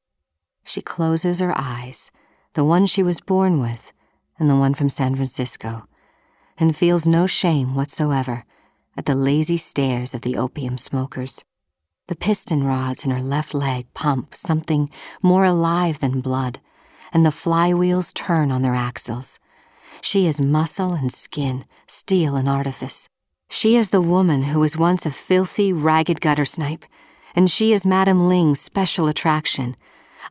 She 0.64 0.80
closes 0.80 1.38
her 1.38 1.54
eyes, 1.56 2.10
the 2.54 2.64
one 2.64 2.86
she 2.86 3.04
was 3.04 3.20
born 3.20 3.60
with 3.60 3.92
and 4.36 4.50
the 4.50 4.56
one 4.56 4.74
from 4.74 4.88
San 4.88 5.14
Francisco, 5.14 5.86
and 6.58 6.76
feels 6.76 7.06
no 7.06 7.26
shame 7.26 7.74
whatsoever 7.74 8.44
at 8.96 9.06
the 9.06 9.14
lazy 9.14 9.56
stares 9.56 10.14
of 10.14 10.22
the 10.22 10.36
opium 10.36 10.78
smokers. 10.78 11.44
The 12.06 12.16
piston 12.16 12.64
rods 12.64 13.04
in 13.04 13.10
her 13.10 13.20
left 13.20 13.54
leg 13.54 13.86
pump 13.94 14.34
something 14.34 14.90
more 15.22 15.44
alive 15.44 16.00
than 16.00 16.20
blood, 16.20 16.60
and 17.12 17.24
the 17.24 17.30
flywheels 17.30 18.12
turn 18.12 18.52
on 18.52 18.62
their 18.62 18.74
axles. 18.74 19.40
She 20.00 20.26
is 20.26 20.40
muscle 20.40 20.92
and 20.92 21.10
skin, 21.10 21.64
steel 21.86 22.36
and 22.36 22.48
artifice. 22.48 23.08
She 23.48 23.76
is 23.76 23.90
the 23.90 24.02
woman 24.02 24.42
who 24.42 24.60
was 24.60 24.76
once 24.76 25.06
a 25.06 25.10
filthy, 25.10 25.72
ragged 25.72 26.20
gutter 26.20 26.44
snipe, 26.44 26.84
and 27.34 27.50
she 27.50 27.72
is 27.72 27.86
Madame 27.86 28.28
Ling's 28.28 28.60
special 28.60 29.06
attraction, 29.08 29.76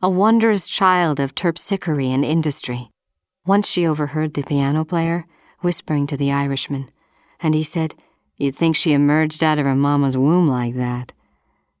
a 0.02 0.08
wondrous 0.08 0.68
child 0.68 1.18
of 1.18 1.34
terpsichore 1.34 2.14
and 2.14 2.24
industry. 2.24 2.90
Once 3.46 3.68
she 3.68 3.86
overheard 3.86 4.34
the 4.34 4.42
piano 4.42 4.84
player 4.84 5.26
whispering 5.64 6.06
to 6.06 6.16
the 6.16 6.30
Irishman, 6.30 6.90
and 7.40 7.54
he 7.54 7.62
said, 7.62 7.94
You'd 8.36 8.54
think 8.54 8.76
she 8.76 8.92
emerged 8.92 9.42
out 9.42 9.58
of 9.58 9.64
her 9.64 9.74
mamma's 9.74 10.16
womb 10.16 10.48
like 10.48 10.74
that. 10.74 11.12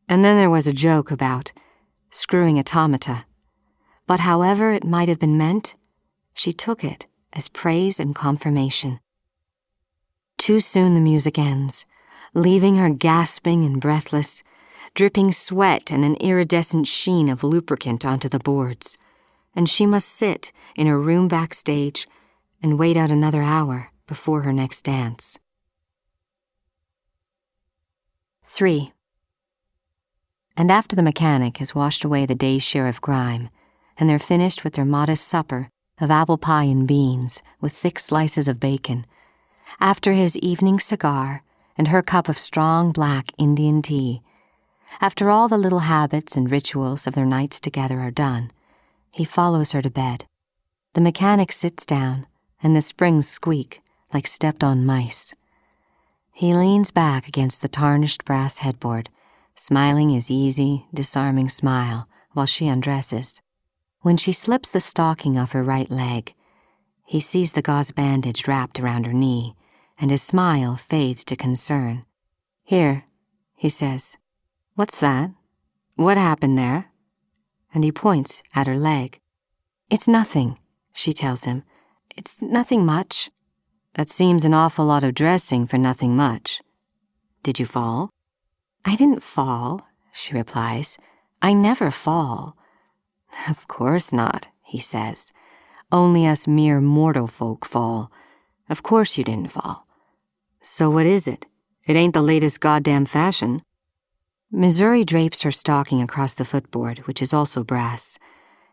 And 0.08 0.24
then 0.24 0.36
there 0.36 0.50
was 0.50 0.66
a 0.66 0.72
joke 0.72 1.10
about 1.10 1.52
screwing 2.10 2.58
automata. 2.58 3.24
But 4.06 4.20
however 4.20 4.72
it 4.72 4.84
might 4.84 5.08
have 5.08 5.18
been 5.18 5.38
meant, 5.38 5.76
she 6.32 6.52
took 6.52 6.84
it 6.84 7.06
as 7.32 7.48
praise 7.48 7.98
and 7.98 8.14
confirmation. 8.14 9.00
Too 10.38 10.60
soon 10.60 10.94
the 10.94 11.00
music 11.00 11.38
ends, 11.38 11.86
leaving 12.34 12.76
her 12.76 12.90
gasping 12.90 13.64
and 13.64 13.80
breathless, 13.80 14.42
dripping 14.94 15.32
sweat 15.32 15.90
and 15.90 16.04
an 16.04 16.16
iridescent 16.16 16.86
sheen 16.86 17.28
of 17.28 17.42
lubricant 17.42 18.04
onto 18.04 18.28
the 18.28 18.38
boards. 18.38 18.96
And 19.56 19.68
she 19.68 19.86
must 19.86 20.08
sit 20.08 20.52
in 20.76 20.86
her 20.86 21.00
room 21.00 21.28
backstage 21.28 22.06
and 22.64 22.78
wait 22.78 22.96
out 22.96 23.10
another 23.10 23.42
hour 23.42 23.90
before 24.06 24.40
her 24.40 24.52
next 24.52 24.84
dance. 24.84 25.38
3. 28.44 28.90
And 30.56 30.70
after 30.70 30.96
the 30.96 31.02
mechanic 31.02 31.58
has 31.58 31.74
washed 31.74 32.06
away 32.06 32.24
the 32.24 32.34
day's 32.34 32.62
share 32.62 32.86
of 32.86 33.02
grime, 33.02 33.50
and 33.98 34.08
they're 34.08 34.18
finished 34.18 34.64
with 34.64 34.72
their 34.72 34.84
modest 34.86 35.28
supper, 35.28 35.68
of 36.00 36.10
apple 36.10 36.38
pie 36.38 36.64
and 36.64 36.88
beans 36.88 37.42
with 37.60 37.72
thick 37.72 37.98
slices 37.98 38.48
of 38.48 38.60
bacon, 38.60 39.04
after 39.78 40.14
his 40.14 40.34
evening 40.38 40.80
cigar 40.80 41.42
and 41.76 41.88
her 41.88 42.00
cup 42.00 42.30
of 42.30 42.38
strong 42.38 42.92
black 42.92 43.30
Indian 43.36 43.82
tea, 43.82 44.22
after 45.02 45.28
all 45.28 45.48
the 45.48 45.58
little 45.58 45.80
habits 45.80 46.34
and 46.34 46.50
rituals 46.50 47.06
of 47.06 47.14
their 47.14 47.26
nights 47.26 47.60
together 47.60 48.00
are 48.00 48.10
done, 48.10 48.50
he 49.12 49.24
follows 49.24 49.72
her 49.72 49.82
to 49.82 49.90
bed. 49.90 50.24
The 50.94 51.02
mechanic 51.02 51.52
sits 51.52 51.84
down, 51.84 52.26
and 52.64 52.74
the 52.74 52.82
springs 52.82 53.28
squeak 53.28 53.80
like 54.12 54.26
stepped 54.26 54.64
on 54.64 54.86
mice. 54.86 55.34
He 56.32 56.54
leans 56.54 56.90
back 56.90 57.28
against 57.28 57.62
the 57.62 57.68
tarnished 57.68 58.24
brass 58.24 58.58
headboard, 58.58 59.10
smiling 59.54 60.10
his 60.10 60.30
easy, 60.30 60.86
disarming 60.92 61.50
smile 61.50 62.08
while 62.32 62.46
she 62.46 62.66
undresses. 62.66 63.42
When 64.00 64.16
she 64.16 64.32
slips 64.32 64.70
the 64.70 64.80
stocking 64.80 65.38
off 65.38 65.52
her 65.52 65.62
right 65.62 65.90
leg, 65.90 66.34
he 67.06 67.20
sees 67.20 67.52
the 67.52 67.62
gauze 67.62 67.90
bandage 67.90 68.48
wrapped 68.48 68.80
around 68.80 69.06
her 69.06 69.12
knee, 69.12 69.54
and 70.00 70.10
his 70.10 70.22
smile 70.22 70.76
fades 70.76 71.22
to 71.26 71.36
concern. 71.36 72.04
Here, 72.64 73.04
he 73.54 73.68
says. 73.68 74.16
What's 74.74 74.98
that? 75.00 75.30
What 75.96 76.16
happened 76.16 76.58
there? 76.58 76.90
And 77.72 77.84
he 77.84 77.92
points 77.92 78.42
at 78.54 78.66
her 78.66 78.76
leg. 78.76 79.20
It's 79.90 80.08
nothing, 80.08 80.58
she 80.92 81.12
tells 81.12 81.44
him. 81.44 81.62
It's 82.16 82.40
nothing 82.40 82.86
much. 82.86 83.30
That 83.94 84.08
seems 84.08 84.44
an 84.44 84.54
awful 84.54 84.84
lot 84.84 85.04
of 85.04 85.14
dressing 85.14 85.66
for 85.66 85.78
nothing 85.78 86.14
much. 86.14 86.62
Did 87.42 87.58
you 87.58 87.66
fall? 87.66 88.10
I 88.84 88.94
didn't 88.96 89.22
fall, 89.22 89.82
she 90.12 90.34
replies. 90.34 90.96
I 91.42 91.52
never 91.52 91.90
fall. 91.90 92.56
Of 93.48 93.66
course 93.66 94.12
not, 94.12 94.46
he 94.62 94.78
says. 94.78 95.32
Only 95.90 96.24
us 96.24 96.46
mere 96.46 96.80
mortal 96.80 97.26
folk 97.26 97.66
fall. 97.66 98.12
Of 98.70 98.84
course 98.84 99.18
you 99.18 99.24
didn't 99.24 99.50
fall. 99.50 99.86
So 100.60 100.88
what 100.88 101.06
is 101.06 101.26
it? 101.26 101.46
It 101.86 101.96
ain't 101.96 102.14
the 102.14 102.22
latest 102.22 102.60
goddamn 102.60 103.06
fashion. 103.06 103.60
Missouri 104.52 105.04
drapes 105.04 105.42
her 105.42 105.50
stocking 105.50 106.00
across 106.00 106.34
the 106.34 106.44
footboard, 106.44 106.98
which 107.06 107.20
is 107.20 107.34
also 107.34 107.64
brass, 107.64 108.18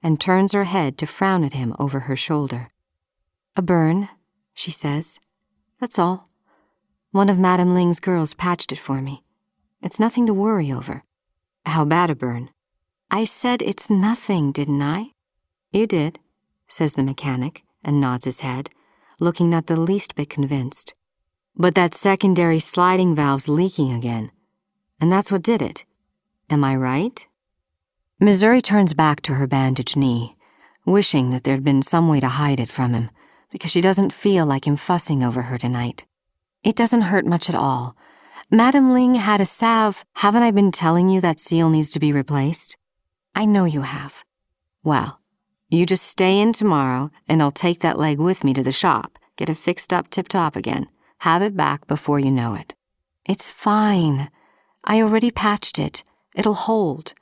and 0.04 0.20
turns 0.20 0.54
her 0.54 0.66
head 0.66 0.98
to 1.00 1.08
frown 1.08 1.44
at 1.44 1.54
him 1.54 1.76
over 1.80 2.02
her 2.02 2.16
shoulder. 2.16 2.70
A 3.56 3.62
burn, 3.62 4.08
she 4.54 4.72
says. 4.72 5.20
That's 5.80 6.00
all. 6.00 6.30
One 7.12 7.28
of 7.28 7.38
Madame 7.38 7.74
Ling's 7.74 8.00
girls 8.00 8.34
patched 8.34 8.72
it 8.72 8.80
for 8.80 9.02
me. 9.02 9.24
It's 9.82 10.00
nothing 10.00 10.26
to 10.28 10.34
worry 10.34 10.72
over. 10.72 11.04
How 11.66 11.84
bad 11.84 12.10
a 12.10 12.16
burn? 12.16 12.50
I 13.10 13.26
said 13.26 13.62
it's 13.62 13.90
nothing, 13.90 14.54
didn't 14.54 14.82
I? 14.82 15.12
You 15.72 15.86
did, 15.86 16.20
says 16.68 16.94
the 16.94 17.04
mechanic, 17.04 17.64
and 17.84 18.00
nods 18.00 18.24
his 18.24 18.40
head, 18.40 18.70
looking 19.20 19.50
not 19.50 19.68
the 19.68 19.80
least 19.80 20.16
bit 20.16 20.30
convinced. 20.30 20.96
But 21.56 21.76
that 21.76 21.94
secondary 21.94 22.60
sliding 22.60 23.14
valve's 23.14 23.50
leaking 23.50 23.92
again. 23.92 24.32
And 25.02 25.12
that's 25.12 25.32
what 25.32 25.42
did 25.42 25.62
it. 25.62 25.84
Am 26.50 26.64
I 26.64 26.76
right? 26.78 27.28
Missouri 28.20 28.62
turns 28.62 28.94
back 28.94 29.22
to 29.24 29.34
her 29.34 29.48
bandaged 29.48 29.98
knee, 29.98 30.38
wishing 30.86 31.32
that 31.32 31.44
there'd 31.44 31.64
been 31.64 31.82
some 31.82 32.08
way 32.08 32.22
to 32.22 32.28
hide 32.28 32.60
it 32.60 32.70
from 32.70 32.94
him, 32.94 33.10
because 33.52 33.70
she 33.70 33.82
doesn't 33.82 34.14
feel 34.14 34.46
like 34.46 34.66
him 34.66 34.76
fussing 34.76 35.24
over 35.24 35.44
her 35.44 35.58
tonight. 35.58 36.06
It 36.64 36.76
doesn't 36.76 37.02
hurt 37.02 37.26
much 37.26 37.50
at 37.50 37.56
all. 37.56 37.96
Madam 38.50 38.92
Ling 38.92 39.16
had 39.16 39.42
a 39.42 39.46
salve. 39.46 40.04
Haven't 40.16 40.44
I 40.44 40.52
been 40.52 40.72
telling 40.72 41.10
you 41.10 41.22
that 41.22 41.40
seal 41.40 41.70
needs 41.70 41.90
to 41.92 42.00
be 42.00 42.12
replaced? 42.12 42.78
I 43.34 43.46
know 43.46 43.66
you 43.66 43.82
have. 43.82 44.24
Well, 44.84 45.20
you 45.70 45.86
just 45.86 46.04
stay 46.04 46.40
in 46.40 46.52
tomorrow, 46.52 47.12
and 47.28 47.42
I'll 47.42 47.52
take 47.52 47.80
that 47.80 47.98
leg 47.98 48.20
with 48.20 48.44
me 48.44 48.54
to 48.56 48.64
the 48.64 48.72
shop, 48.74 49.18
get 49.38 49.50
it 49.50 49.56
fixed 49.56 49.94
up 49.94 50.10
tip 50.10 50.28
top 50.28 50.56
again, 50.56 50.88
have 51.20 51.42
it 51.42 51.56
back 51.56 51.88
before 51.88 52.20
you 52.20 52.30
know 52.30 52.56
it. 52.56 52.76
It's 53.26 53.50
fine. 53.50 54.30
I 54.84 55.02
already 55.02 55.32
patched 55.32 55.80
it. 55.80 56.04
It'll 56.36 56.56
hold. 56.56 57.14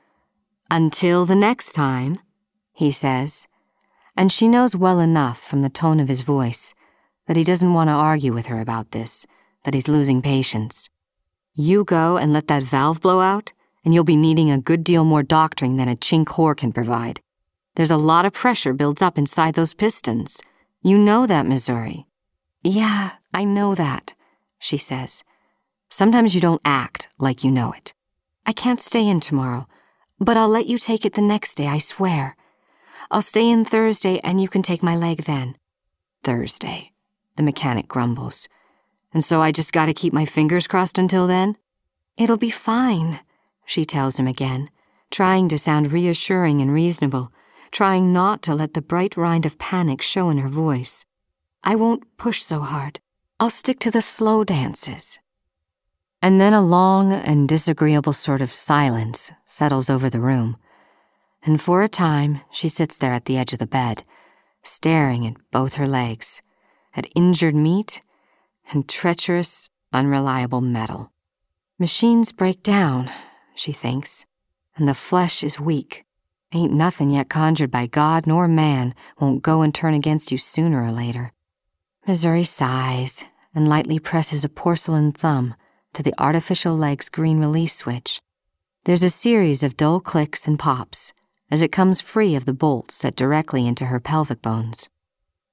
Until 0.71 1.25
the 1.25 1.35
next 1.35 1.73
time, 1.73 2.19
he 2.73 2.89
says, 2.89 3.47
and 4.19 4.33
she 4.33 4.49
knows 4.49 4.75
well 4.75 4.99
enough 4.99 5.39
from 5.39 5.61
the 5.61 5.69
tone 5.69 5.97
of 5.97 6.09
his 6.09 6.23
voice 6.23 6.75
that 7.27 7.37
he 7.37 7.43
doesn't 7.45 7.73
want 7.73 7.87
to 7.87 7.93
argue 7.93 8.33
with 8.33 8.47
her 8.47 8.59
about 8.59 8.91
this, 8.91 9.25
that 9.63 9.73
he's 9.73 9.87
losing 9.87 10.21
patience. 10.21 10.89
You 11.53 11.85
go 11.85 12.17
and 12.17 12.33
let 12.33 12.49
that 12.49 12.63
valve 12.63 12.99
blow 12.99 13.21
out, 13.21 13.53
and 13.85 13.93
you'll 13.93 14.03
be 14.03 14.17
needing 14.17 14.51
a 14.51 14.59
good 14.59 14.83
deal 14.83 15.05
more 15.05 15.23
doctoring 15.23 15.77
than 15.77 15.87
a 15.87 15.95
chink 15.95 16.25
whore 16.25 16.57
can 16.57 16.73
provide. 16.73 17.21
There's 17.75 17.91
a 17.91 17.95
lot 17.95 18.25
of 18.25 18.33
pressure 18.33 18.73
builds 18.73 19.01
up 19.01 19.17
inside 19.17 19.53
those 19.55 19.73
pistons. 19.73 20.41
You 20.81 20.97
know 20.97 21.25
that, 21.25 21.45
Missouri. 21.45 22.05
Yeah, 22.61 23.11
I 23.33 23.45
know 23.45 23.73
that, 23.73 24.15
she 24.57 24.75
says. 24.75 25.23
Sometimes 25.89 26.35
you 26.35 26.41
don't 26.41 26.61
act 26.65 27.07
like 27.19 27.45
you 27.45 27.51
know 27.51 27.71
it. 27.71 27.93
I 28.45 28.51
can't 28.51 28.81
stay 28.81 29.07
in 29.07 29.21
tomorrow, 29.21 29.65
but 30.19 30.35
I'll 30.35 30.49
let 30.49 30.67
you 30.67 30.77
take 30.77 31.05
it 31.05 31.13
the 31.13 31.21
next 31.21 31.55
day, 31.55 31.67
I 31.67 31.77
swear. 31.77 32.35
I'll 33.11 33.23
stay 33.23 33.49
in 33.49 33.65
Thursday 33.65 34.19
and 34.19 34.39
you 34.39 34.47
can 34.47 34.61
take 34.61 34.83
my 34.83 34.95
leg 34.95 35.23
then. 35.23 35.55
Thursday, 36.23 36.91
the 37.37 37.43
mechanic 37.43 37.87
grumbles. 37.87 38.47
And 39.11 39.25
so 39.25 39.41
I 39.41 39.51
just 39.51 39.73
gotta 39.73 39.95
keep 39.95 40.13
my 40.13 40.25
fingers 40.25 40.67
crossed 40.67 40.99
until 40.99 41.25
then? 41.25 41.57
It'll 42.17 42.37
be 42.37 42.51
fine, 42.51 43.21
she 43.65 43.83
tells 43.83 44.19
him 44.19 44.27
again, 44.27 44.69
trying 45.09 45.49
to 45.49 45.57
sound 45.57 45.91
reassuring 45.91 46.61
and 46.61 46.71
reasonable, 46.71 47.31
trying 47.71 48.13
not 48.13 48.43
to 48.43 48.53
let 48.53 48.75
the 48.75 48.81
bright 48.81 49.17
rind 49.17 49.45
of 49.45 49.57
panic 49.57 50.03
show 50.03 50.29
in 50.29 50.37
her 50.37 50.49
voice. 50.49 51.05
I 51.63 51.75
won't 51.75 52.17
push 52.17 52.43
so 52.43 52.59
hard. 52.59 52.99
I'll 53.39 53.49
stick 53.49 53.79
to 53.79 53.91
the 53.91 54.03
slow 54.03 54.43
dances. 54.43 55.19
And 56.21 56.39
then 56.39 56.53
a 56.53 56.61
long 56.61 57.11
and 57.11 57.49
disagreeable 57.49 58.13
sort 58.13 58.41
of 58.41 58.53
silence 58.53 59.31
settles 59.45 59.89
over 59.89 60.09
the 60.09 60.19
room. 60.19 60.57
And 61.43 61.61
for 61.61 61.81
a 61.81 61.89
time, 61.89 62.41
she 62.51 62.67
sits 62.67 62.97
there 62.97 63.13
at 63.13 63.25
the 63.25 63.37
edge 63.37 63.53
of 63.53 63.59
the 63.59 63.67
bed, 63.67 64.03
staring 64.61 65.25
at 65.25 65.37
both 65.51 65.75
her 65.75 65.87
legs, 65.87 66.41
at 66.95 67.07
injured 67.15 67.55
meat 67.55 68.01
and 68.71 68.87
treacherous, 68.87 69.69
unreliable 69.93 70.61
metal. 70.61 71.11
Machines 71.77 72.31
break 72.33 72.61
down, 72.61 73.09
she 73.55 73.71
thinks, 73.71 74.25
and 74.75 74.87
the 74.87 74.93
flesh 74.93 75.43
is 75.43 75.59
weak. 75.59 76.05
Ain't 76.51 76.73
nothing 76.73 77.11
yet 77.11 77.29
conjured 77.29 77.71
by 77.71 77.87
God 77.87 78.27
nor 78.27 78.47
man 78.47 78.93
won't 79.19 79.43
go 79.43 79.61
and 79.61 79.73
turn 79.73 79.93
against 79.93 80.31
you 80.31 80.37
sooner 80.37 80.83
or 80.83 80.91
later. 80.91 81.31
Missouri 82.07 82.43
sighs 82.43 83.23
and 83.55 83.67
lightly 83.67 83.99
presses 83.99 84.43
a 84.43 84.49
porcelain 84.49 85.11
thumb 85.11 85.55
to 85.93 86.03
the 86.03 86.13
artificial 86.17 86.75
leg's 86.75 87.09
green 87.09 87.39
release 87.39 87.75
switch. 87.75 88.21
There's 88.85 89.03
a 89.03 89.09
series 89.09 89.63
of 89.63 89.77
dull 89.77 89.99
clicks 89.99 90.47
and 90.47 90.57
pops 90.57 91.13
as 91.51 91.61
it 91.61 91.71
comes 91.71 92.01
free 92.01 92.35
of 92.35 92.45
the 92.45 92.53
bolts 92.53 92.95
set 92.95 93.15
directly 93.15 93.67
into 93.67 93.85
her 93.85 93.99
pelvic 93.99 94.41
bones. 94.41 94.89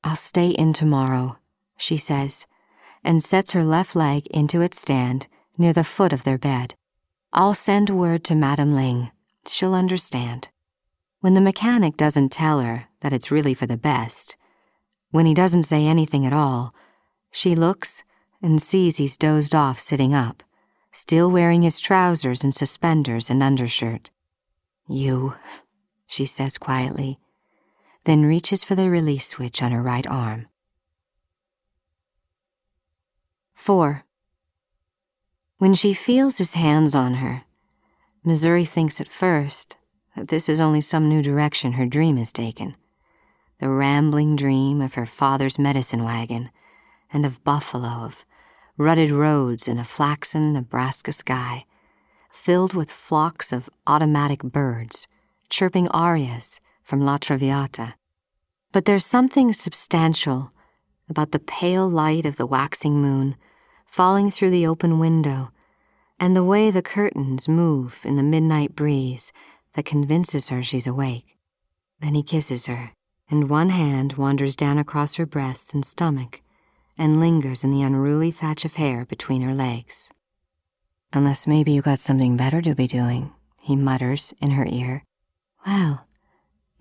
I'll 0.05 0.17
stay 0.17 0.51
in 0.51 0.73
tomorrow, 0.73 1.39
she 1.77 1.97
says, 1.97 2.47
and 3.03 3.23
sets 3.23 3.53
her 3.53 3.65
left 3.65 3.97
leg 3.97 4.27
into 4.29 4.61
its 4.61 4.81
stand 4.81 5.27
near 5.59 5.73
the 5.73 5.85
foot 5.85 6.13
of 6.13 6.25
their 6.25 6.39
bed. 6.39 6.75
I'll 7.33 7.55
send 7.55 7.91
word 7.91 8.25
to 8.25 8.35
Madame 8.35 8.73
Ling. 8.73 9.11
She'll 9.47 9.75
understand. 9.75 10.51
When 11.21 11.35
the 11.35 11.41
mechanic 11.41 11.97
doesn't 11.97 12.31
tell 12.31 12.61
her 12.61 12.87
that 13.01 13.13
it's 13.13 13.31
really 13.31 13.55
for 13.55 13.67
the 13.67 13.77
best, 13.77 14.37
when 15.11 15.27
he 15.27 15.35
doesn't 15.35 15.65
say 15.65 15.87
anything 15.87 16.27
at 16.27 16.33
all, 16.33 16.75
she 17.31 17.55
looks 17.55 18.05
and 18.43 18.61
sees 18.61 18.97
he's 18.97 19.17
dozed 19.17 19.55
off 19.55 19.79
sitting 19.79 20.15
up, 20.15 20.43
still 20.93 21.31
wearing 21.31 21.63
his 21.63 21.81
trousers 21.81 22.45
and 22.45 22.55
suspenders 22.55 23.31
and 23.31 23.43
undershirt. 23.43 24.11
You, 24.89 25.35
she 26.07 26.25
says 26.25 26.59
quietly, 26.59 27.19
then 28.05 28.25
reaches 28.25 28.63
for 28.63 28.75
the 28.75 28.89
release 28.89 29.27
switch 29.27 29.63
on 29.63 29.73
her 29.73 29.83
right 29.83 30.07
arm. 30.07 30.47
4. 33.55 34.05
When 35.59 35.75
she 35.75 35.93
feels 35.93 36.39
his 36.39 36.55
hands 36.55 36.95
on 36.95 37.15
her, 37.15 37.43
Missouri 38.23 38.65
thinks 38.65 39.01
at 39.01 39.09
first 39.09 39.77
that 40.15 40.29
this 40.29 40.49
is 40.49 40.61
only 40.61 40.81
some 40.81 41.09
new 41.09 41.23
direction 41.23 41.73
her 41.73 41.87
dream 41.87 42.17
has 42.17 42.33
taken. 42.33 42.77
The 43.59 43.69
rambling 43.69 44.37
dream 44.37 44.81
of 44.81 44.95
her 44.95 45.07
father's 45.07 45.59
medicine 45.59 46.05
wagon 46.05 46.51
and 47.13 47.25
of 47.25 47.43
Buffalo, 47.43 48.05
of 48.05 48.25
rutted 48.77 49.11
roads 49.11 49.67
in 49.67 49.79
a 49.79 49.85
flaxen 49.85 50.53
Nebraska 50.53 51.13
sky, 51.13 51.65
filled 52.31 52.75
with 52.75 52.91
flocks 52.91 53.53
of 53.53 53.71
automatic 53.87 54.43
birds 54.43 55.09
chirping 55.49 55.89
arias 55.89 56.61
from 56.83 57.01
La 57.01 57.19
Traviata. 57.19 57.95
But 58.73 58.85
there's 58.85 59.07
something 59.07 59.53
substantial 59.53 60.53
about 61.09 61.33
the 61.33 61.39
pale 61.39 61.89
light 61.89 62.27
of 62.27 62.37
the 62.37 62.47
waxing 62.47 63.01
moon 63.01 63.37
falling 63.87 64.31
through 64.31 64.51
the 64.51 64.67
open 64.67 64.99
window 64.99 65.51
and 66.19 66.35
the 66.35 66.45
way 66.45 66.71
the 66.71 66.83
curtains 66.83 67.49
move 67.49 68.01
in 68.05 68.17
the 68.17 68.23
midnight 68.23 68.75
breeze 68.75 69.33
that 69.75 69.85
convinces 69.85 70.49
her 70.49 70.63
she's 70.63 70.87
awake. 70.87 71.37
Then 72.01 72.15
he 72.15 72.23
kisses 72.23 72.67
her, 72.67 72.93
and 73.31 73.51
one 73.51 73.71
hand 73.71 74.15
wanders 74.15 74.57
down 74.57 74.79
across 74.79 75.17
her 75.17 75.27
breasts 75.27 75.73
and 75.73 75.85
stomach 75.85 76.41
and 76.99 77.21
lingers 77.21 77.63
in 77.65 77.71
the 77.71 77.83
unruly 77.83 78.31
thatch 78.31 78.65
of 78.65 78.77
hair 78.77 79.05
between 79.05 79.43
her 79.43 79.55
legs. 79.55 80.11
Unless 81.13 81.47
maybe 81.47 81.73
you 81.73 81.83
got 81.83 81.99
something 81.99 82.37
better 82.37 82.63
to 82.63 82.75
be 82.75 82.87
doing, 82.87 83.33
he 83.59 83.77
mutters 83.77 84.33
in 84.41 84.53
her 84.53 84.67
ear. 84.69 85.05
Well, 85.67 86.07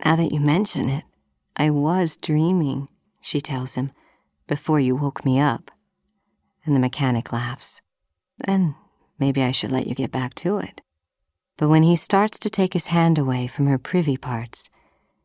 now 0.03 0.15
that 0.15 0.31
you 0.31 0.39
mention 0.39 0.89
it, 0.89 1.03
I 1.57 1.71
was 1.71 2.17
dreaming, 2.17 2.87
she 3.19 3.41
tells 3.41 3.75
him, 3.75 3.89
before 4.47 4.79
you 4.79 4.95
woke 4.95 5.25
me 5.25 5.39
up. 5.39 5.71
And 6.65 6.75
the 6.75 6.79
mechanic 6.79 7.31
laughs. 7.31 7.81
Then 8.37 8.75
maybe 9.17 9.41
I 9.41 9.51
should 9.51 9.71
let 9.71 9.87
you 9.87 9.95
get 9.95 10.11
back 10.11 10.35
to 10.35 10.57
it. 10.57 10.81
But 11.57 11.69
when 11.69 11.83
he 11.83 11.95
starts 11.95 12.37
to 12.39 12.49
take 12.49 12.73
his 12.73 12.87
hand 12.87 13.17
away 13.17 13.47
from 13.47 13.67
her 13.67 13.77
privy 13.77 14.17
parts, 14.17 14.69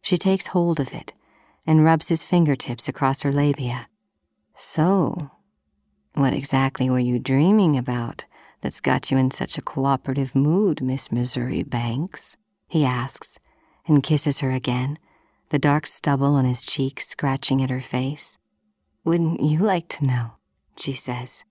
she 0.01 0.17
takes 0.17 0.49
hold 0.49 0.81
of 0.81 0.95
it 0.95 1.13
and 1.67 1.85
rubs 1.85 2.09
his 2.09 2.25
fingertips 2.25 2.89
across 2.89 3.23
her 3.23 3.33
labia. 3.33 3.89
So, 4.55 5.31
what 6.15 6.33
exactly 6.33 6.89
were 6.89 6.99
you 6.99 7.19
dreaming 7.19 7.77
about 7.77 8.25
that's 8.63 8.81
got 8.81 9.11
you 9.11 9.19
in 9.19 9.31
such 9.31 9.59
a 9.59 9.63
cooperative 9.63 10.35
mood, 10.35 10.81
Miss 10.81 11.11
Missouri 11.11 11.63
Banks? 11.63 12.37
He 12.69 12.85
asks 12.85 13.40
and 13.91 14.03
kisses 14.03 14.41
her 14.41 14.51
again, 14.51 14.99
the 15.51 15.59
dark 15.59 15.87
stubble 15.87 16.35
on 16.35 16.47
his 16.47 16.63
cheek 16.63 17.01
scratching 17.01 17.63
at 17.63 17.69
her 17.69 17.81
face. 17.81 18.39
Wouldn't 19.05 19.43
you 19.43 19.59
like 19.59 19.89
to 19.89 20.07
know? 20.07 20.33
She 20.79 20.93
says. 20.93 21.45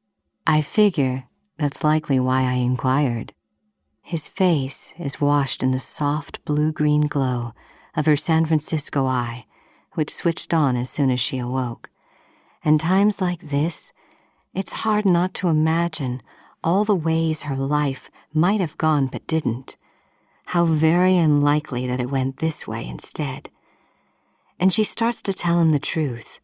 I 0.47 0.62
figure 0.62 1.25
that's 1.58 1.84
likely 1.84 2.19
why 2.19 2.43
I 2.43 2.54
inquired. 2.54 3.34
His 4.02 4.28
face 4.28 4.93
is 4.97 5.21
washed 5.21 5.62
in 5.62 5.71
the 5.71 5.80
soft 5.80 6.43
blue 6.45 6.71
green 6.71 7.02
glow 7.02 7.54
of 7.95 8.06
her 8.06 8.15
San 8.15 8.45
Francisco 8.45 9.06
eye, 9.06 9.45
which 9.93 10.13
switched 10.13 10.54
on 10.54 10.75
as 10.75 10.89
soon 10.89 11.12
as 11.12 11.19
she 11.19 11.38
awoke. 11.38 11.89
And 12.63 12.80
times 12.80 13.21
like 13.21 13.49
this, 13.49 13.91
it's 14.54 14.82
hard 14.84 15.06
not 15.06 15.34
to 15.36 15.49
imagine 15.49 16.21
all 16.63 16.86
the 16.86 16.95
ways 16.95 17.43
her 17.43 17.56
life 17.56 18.10
might 18.34 18.62
have 18.62 18.78
gone 18.78 19.08
but 19.08 19.28
didn't. 19.28 19.75
How 20.49 20.65
very 20.65 21.15
unlikely 21.15 21.85
that 21.85 21.99
it 21.99 22.09
went 22.09 22.38
this 22.38 22.67
way 22.67 22.88
instead. 22.88 23.51
And 24.59 24.73
she 24.73 24.83
starts 24.83 25.21
to 25.21 25.31
tell 25.31 25.59
him 25.59 25.69
the 25.69 25.77
truth 25.77 26.39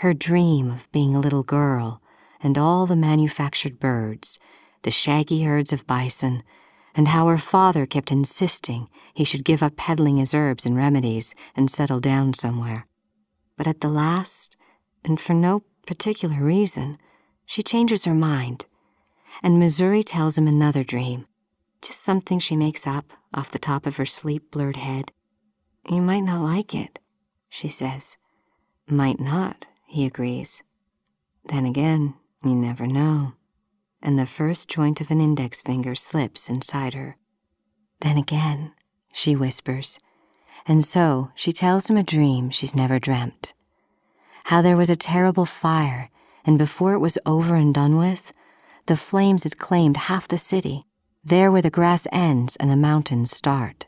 her 0.00 0.12
dream 0.12 0.70
of 0.70 0.92
being 0.92 1.14
a 1.14 1.20
little 1.20 1.42
girl 1.42 2.02
and 2.42 2.58
all 2.58 2.84
the 2.84 2.94
manufactured 2.94 3.80
birds, 3.80 4.38
the 4.82 4.90
shaggy 4.90 5.44
herds 5.44 5.72
of 5.72 5.86
bison, 5.86 6.42
and 6.94 7.08
how 7.08 7.28
her 7.28 7.38
father 7.38 7.86
kept 7.86 8.12
insisting 8.12 8.90
he 9.14 9.24
should 9.24 9.42
give 9.42 9.62
up 9.62 9.74
peddling 9.74 10.18
his 10.18 10.34
herbs 10.34 10.66
and 10.66 10.76
remedies 10.76 11.34
and 11.54 11.70
settle 11.70 11.98
down 11.98 12.34
somewhere. 12.34 12.86
But 13.56 13.66
at 13.66 13.80
the 13.80 13.88
last, 13.88 14.58
and 15.02 15.18
for 15.18 15.32
no 15.32 15.62
particular 15.86 16.44
reason, 16.44 16.98
she 17.46 17.62
changes 17.62 18.04
her 18.04 18.14
mind, 18.14 18.66
and 19.42 19.58
Missouri 19.58 20.02
tells 20.02 20.36
him 20.36 20.46
another 20.46 20.84
dream, 20.84 21.24
just 21.82 22.02
something 22.02 22.38
she 22.38 22.56
makes 22.56 22.86
up 22.86 23.12
off 23.34 23.50
the 23.50 23.58
top 23.58 23.86
of 23.86 23.96
her 23.96 24.06
sleep 24.06 24.50
blurred 24.50 24.76
head. 24.76 25.12
You 25.88 26.00
might 26.02 26.20
not 26.20 26.42
like 26.42 26.74
it, 26.74 26.98
she 27.48 27.68
says. 27.68 28.16
Might 28.88 29.20
not, 29.20 29.66
he 29.86 30.04
agrees. 30.04 30.62
Then 31.44 31.66
again, 31.66 32.14
you 32.44 32.54
never 32.54 32.86
know. 32.86 33.34
And 34.02 34.18
the 34.18 34.26
first 34.26 34.68
joint 34.68 35.00
of 35.00 35.10
an 35.10 35.20
index 35.20 35.62
finger 35.62 35.94
slips 35.94 36.48
inside 36.48 36.94
her. 36.94 37.16
Then 38.00 38.16
again, 38.16 38.72
she 39.12 39.34
whispers. 39.34 39.98
And 40.66 40.84
so 40.84 41.30
she 41.34 41.52
tells 41.52 41.88
him 41.88 41.96
a 41.96 42.02
dream 42.02 42.50
she's 42.50 42.74
never 42.74 42.98
dreamt. 42.98 43.54
How 44.44 44.62
there 44.62 44.76
was 44.76 44.90
a 44.90 44.96
terrible 44.96 45.44
fire, 45.44 46.10
and 46.44 46.58
before 46.58 46.94
it 46.94 47.00
was 47.00 47.18
over 47.26 47.56
and 47.56 47.74
done 47.74 47.96
with, 47.96 48.32
the 48.86 48.96
flames 48.96 49.44
had 49.44 49.58
claimed 49.58 49.96
half 49.96 50.28
the 50.28 50.38
city, 50.38 50.86
there 51.28 51.50
where 51.50 51.62
the 51.62 51.70
grass 51.70 52.06
ends 52.12 52.56
and 52.56 52.70
the 52.70 52.76
mountains 52.76 53.30
start. 53.30 53.86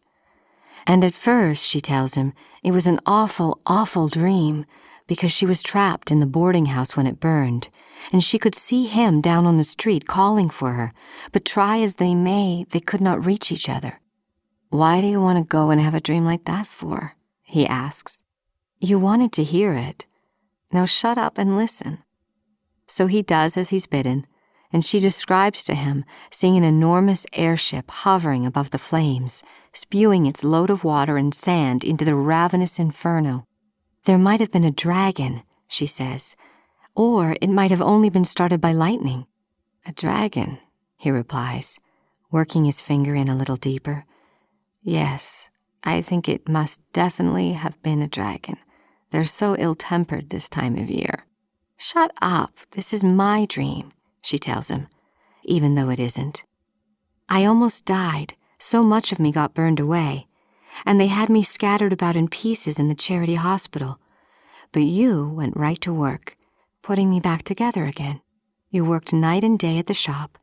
And 0.86 1.04
at 1.04 1.14
first, 1.14 1.64
she 1.64 1.80
tells 1.80 2.14
him, 2.14 2.32
it 2.62 2.72
was 2.72 2.86
an 2.86 3.00
awful, 3.06 3.60
awful 3.66 4.08
dream 4.08 4.64
because 5.06 5.32
she 5.32 5.46
was 5.46 5.62
trapped 5.62 6.10
in 6.10 6.20
the 6.20 6.26
boarding 6.26 6.66
house 6.66 6.96
when 6.96 7.06
it 7.06 7.20
burned, 7.20 7.68
and 8.12 8.22
she 8.22 8.38
could 8.38 8.54
see 8.54 8.86
him 8.86 9.20
down 9.20 9.46
on 9.46 9.56
the 9.56 9.64
street 9.64 10.06
calling 10.06 10.50
for 10.50 10.72
her, 10.72 10.92
but 11.32 11.44
try 11.44 11.78
as 11.80 11.96
they 11.96 12.14
may, 12.14 12.64
they 12.70 12.80
could 12.80 13.00
not 13.00 13.24
reach 13.24 13.50
each 13.50 13.68
other. 13.68 14.00
Why 14.70 15.00
do 15.00 15.06
you 15.06 15.20
want 15.20 15.38
to 15.38 15.48
go 15.48 15.70
and 15.70 15.80
have 15.80 15.94
a 15.94 16.00
dream 16.00 16.24
like 16.24 16.44
that 16.44 16.66
for? 16.66 17.16
he 17.42 17.66
asks. 17.66 18.22
You 18.80 18.98
wanted 18.98 19.32
to 19.32 19.44
hear 19.44 19.72
it. 19.72 20.06
Now 20.70 20.84
shut 20.84 21.16
up 21.16 21.38
and 21.38 21.56
listen. 21.56 21.98
So 22.86 23.06
he 23.06 23.22
does 23.22 23.56
as 23.56 23.70
he's 23.70 23.86
bidden, 23.86 24.26
and 24.72 24.84
she 24.84 25.00
describes 25.00 25.64
to 25.64 25.74
him 25.74 26.04
seeing 26.30 26.56
an 26.56 26.64
enormous 26.64 27.26
airship 27.32 27.90
hovering 27.90 28.44
above 28.44 28.70
the 28.70 28.78
flames, 28.78 29.42
spewing 29.72 30.26
its 30.26 30.44
load 30.44 30.70
of 30.70 30.84
water 30.84 31.16
and 31.16 31.34
sand 31.34 31.84
into 31.84 32.04
the 32.04 32.14
ravenous 32.14 32.78
inferno. 32.78 33.46
There 34.04 34.18
might 34.18 34.40
have 34.40 34.52
been 34.52 34.64
a 34.64 34.70
dragon, 34.70 35.42
she 35.68 35.86
says, 35.86 36.36
or 36.94 37.36
it 37.40 37.50
might 37.50 37.70
have 37.70 37.82
only 37.82 38.10
been 38.10 38.24
started 38.24 38.60
by 38.60 38.72
lightning. 38.72 39.26
A 39.86 39.92
dragon, 39.92 40.58
he 40.96 41.10
replies, 41.10 41.78
working 42.30 42.64
his 42.64 42.82
finger 42.82 43.14
in 43.14 43.28
a 43.28 43.36
little 43.36 43.56
deeper. 43.56 44.04
Yes, 44.82 45.50
I 45.84 46.02
think 46.02 46.28
it 46.28 46.48
must 46.48 46.80
definitely 46.92 47.52
have 47.52 47.80
been 47.82 48.02
a 48.02 48.08
dragon. 48.08 48.56
They're 49.10 49.24
so 49.24 49.56
ill 49.58 49.74
tempered 49.74 50.30
this 50.30 50.48
time 50.48 50.76
of 50.76 50.90
year. 50.90 51.24
Shut 51.76 52.10
up, 52.20 52.58
this 52.72 52.92
is 52.92 53.04
my 53.04 53.46
dream, 53.46 53.92
she 54.22 54.38
tells 54.38 54.68
him, 54.68 54.88
even 55.44 55.74
though 55.74 55.90
it 55.90 56.00
isn't. 56.00 56.44
I 57.28 57.44
almost 57.44 57.84
died, 57.84 58.34
so 58.58 58.82
much 58.82 59.12
of 59.12 59.18
me 59.18 59.32
got 59.32 59.54
burned 59.54 59.80
away, 59.80 60.26
and 60.84 61.00
they 61.00 61.06
had 61.08 61.28
me 61.28 61.42
scattered 61.42 61.92
about 61.92 62.16
in 62.16 62.28
pieces 62.28 62.78
in 62.78 62.88
the 62.88 62.94
charity 62.94 63.36
hospital. 63.36 63.98
But 64.72 64.82
you 64.82 65.28
went 65.28 65.56
right 65.56 65.80
to 65.82 65.92
work, 65.92 66.36
putting 66.82 67.10
me 67.10 67.20
back 67.20 67.42
together 67.42 67.86
again. 67.86 68.20
You 68.70 68.84
worked 68.84 69.12
night 69.12 69.44
and 69.44 69.58
day 69.58 69.78
at 69.78 69.86
the 69.86 69.94
shop, 69.94 70.38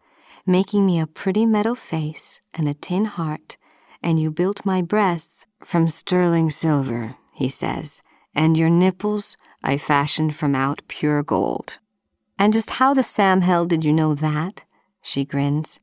making 0.45 0.85
me 0.85 0.99
a 0.99 1.07
pretty 1.07 1.45
metal 1.45 1.75
face 1.75 2.41
and 2.53 2.67
a 2.67 2.73
tin 2.73 3.05
heart 3.05 3.57
and 4.05 4.19
you 4.19 4.29
built 4.29 4.63
my 4.63 4.83
breasts 4.83 5.47
from 5.63 5.89
sterling 5.89 6.51
silver, 6.51 7.15
he 7.33 7.49
says, 7.49 8.03
and 8.35 8.55
your 8.55 8.69
nipples 8.69 9.35
I 9.63 9.79
fashioned 9.79 10.35
from 10.35 10.53
out 10.53 10.83
pure 10.87 11.23
gold. 11.23 11.79
And 12.37 12.53
just 12.53 12.71
how 12.71 12.93
the 12.93 13.03
Sam 13.03 13.41
hell 13.41 13.65
did 13.65 13.85
you 13.85 13.93
know 13.93 14.13
that? 14.15 14.63
She 15.01 15.25
grins. 15.25 15.79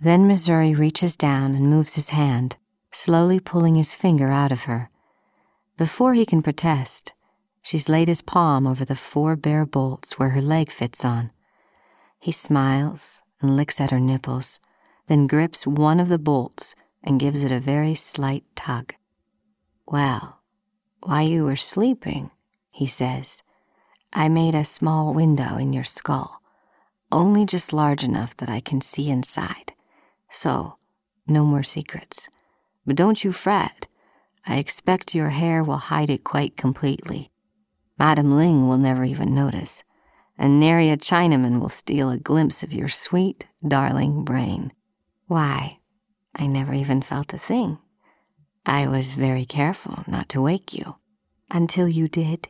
Then 0.00 0.26
Missouri 0.26 0.74
reaches 0.74 1.16
down 1.16 1.54
and 1.54 1.68
moves 1.68 1.94
his 1.94 2.10
hand, 2.10 2.56
slowly 2.90 3.40
pulling 3.40 3.74
his 3.74 3.94
finger 3.94 4.30
out 4.30 4.52
of 4.52 4.64
her. 4.64 4.90
Before 5.76 6.14
he 6.14 6.24
can 6.24 6.42
protest, 6.42 7.12
she's 7.62 7.88
laid 7.88 8.08
his 8.08 8.22
palm 8.22 8.66
over 8.66 8.84
the 8.84 8.96
four 8.96 9.36
bare 9.36 9.66
bolts 9.66 10.18
where 10.18 10.30
her 10.30 10.40
leg 10.40 10.70
fits 10.70 11.04
on. 11.04 11.30
He 12.18 12.32
smiles 12.32 13.22
and 13.40 13.56
licks 13.56 13.80
at 13.80 13.90
her 13.90 14.00
nipples, 14.00 14.60
then 15.06 15.26
grips 15.26 15.66
one 15.66 15.98
of 15.98 16.08
the 16.08 16.18
bolts 16.18 16.74
and 17.02 17.18
gives 17.18 17.42
it 17.42 17.50
a 17.50 17.60
very 17.60 17.94
slight 17.94 18.44
tug. 18.54 18.94
Well, 19.88 20.40
while 21.02 21.26
you 21.26 21.44
were 21.44 21.56
sleeping, 21.56 22.30
he 22.70 22.86
says, 22.86 23.42
I 24.12 24.28
made 24.28 24.54
a 24.54 24.64
small 24.64 25.14
window 25.14 25.56
in 25.56 25.72
your 25.72 25.84
skull, 25.84 26.42
only 27.12 27.46
just 27.46 27.72
large 27.72 28.02
enough 28.02 28.36
that 28.38 28.48
I 28.48 28.60
can 28.60 28.80
see 28.80 29.08
inside. 29.08 29.72
So, 30.30 30.76
no 31.26 31.44
more 31.44 31.62
secrets. 31.62 32.28
But 32.86 32.96
don't 32.96 33.22
you 33.22 33.32
fret. 33.32 33.86
I 34.46 34.56
expect 34.56 35.14
your 35.14 35.28
hair 35.28 35.62
will 35.62 35.76
hide 35.76 36.10
it 36.10 36.24
quite 36.24 36.56
completely. 36.56 37.30
Madam 37.98 38.36
Ling 38.36 38.66
will 38.66 38.78
never 38.78 39.04
even 39.04 39.34
notice, 39.34 39.84
and 40.38 40.58
nary 40.58 40.88
a 40.88 40.96
Chinaman 40.96 41.60
will 41.60 41.68
steal 41.68 42.10
a 42.10 42.18
glimpse 42.18 42.62
of 42.62 42.72
your 42.72 42.88
sweet, 42.88 43.46
darling 43.66 44.24
brain. 44.24 44.72
Why, 45.26 45.78
I 46.34 46.46
never 46.46 46.72
even 46.72 47.02
felt 47.02 47.34
a 47.34 47.38
thing. 47.38 47.78
I 48.64 48.88
was 48.88 49.14
very 49.14 49.44
careful 49.44 50.02
not 50.06 50.28
to 50.30 50.40
wake 50.40 50.72
you 50.74 50.96
until 51.50 51.86
you 51.88 52.08
did. 52.08 52.48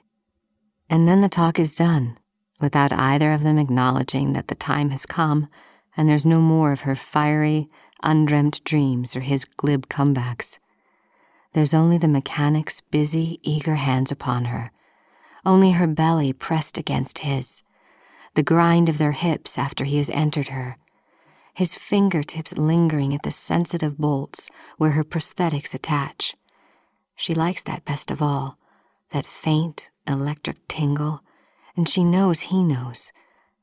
And 0.91 1.07
then 1.07 1.21
the 1.21 1.29
talk 1.29 1.61
is 1.61 1.77
done, 1.77 2.19
without 2.61 2.93
either 2.93 3.33
of 3.33 3.45
them 3.45 3.59
acknowledging 3.59 4.33
that 4.33 4.49
the 4.49 4.57
time 4.57 4.91
has 4.91 5.07
come 5.07 5.49
and 5.97 6.09
there's 6.09 6.27
no 6.27 6.41
more 6.41 6.73
of 6.73 6.81
her 6.81 6.97
fiery, 6.97 7.71
undreamt 8.03 8.63
dreams 8.65 9.15
or 9.15 9.21
his 9.21 9.45
glib 9.45 9.89
comebacks. 9.89 10.59
There's 11.53 11.75
only 11.75 11.97
the 11.97 12.09
mechanic's 12.09 12.81
busy, 12.81 13.39
eager 13.43 13.77
hands 13.77 14.11
upon 14.11 14.47
her, 14.47 14.73
only 15.47 15.73
her 15.73 15.87
belly 15.87 16.33
pressed 16.33 16.77
against 16.77 17.21
his, 17.21 17.63
the 18.35 18.43
grind 18.43 18.89
of 18.89 18.99
their 18.99 19.13
hips 19.13 19.57
after 19.59 19.85
he 19.85 19.99
has 19.99 20.11
entered 20.11 20.49
her, 20.49 20.77
his 21.55 21.77
fingertips 21.77 22.57
lingering 22.57 23.15
at 23.15 23.23
the 23.23 23.31
sensitive 23.31 23.97
bolts 23.97 24.51
where 24.77 24.93
her 24.93 25.05
prosthetics 25.05 25.73
attach. 25.73 26.35
She 27.15 27.33
likes 27.33 27.63
that 27.63 27.85
best 27.85 28.11
of 28.11 28.21
all, 28.21 28.59
that 29.13 29.27
faint 29.27 29.90
electric 30.07 30.67
tingle, 30.69 31.21
and 31.77 31.89
she 31.89 32.05
knows 32.05 32.41
he 32.41 32.63
knows, 32.63 33.13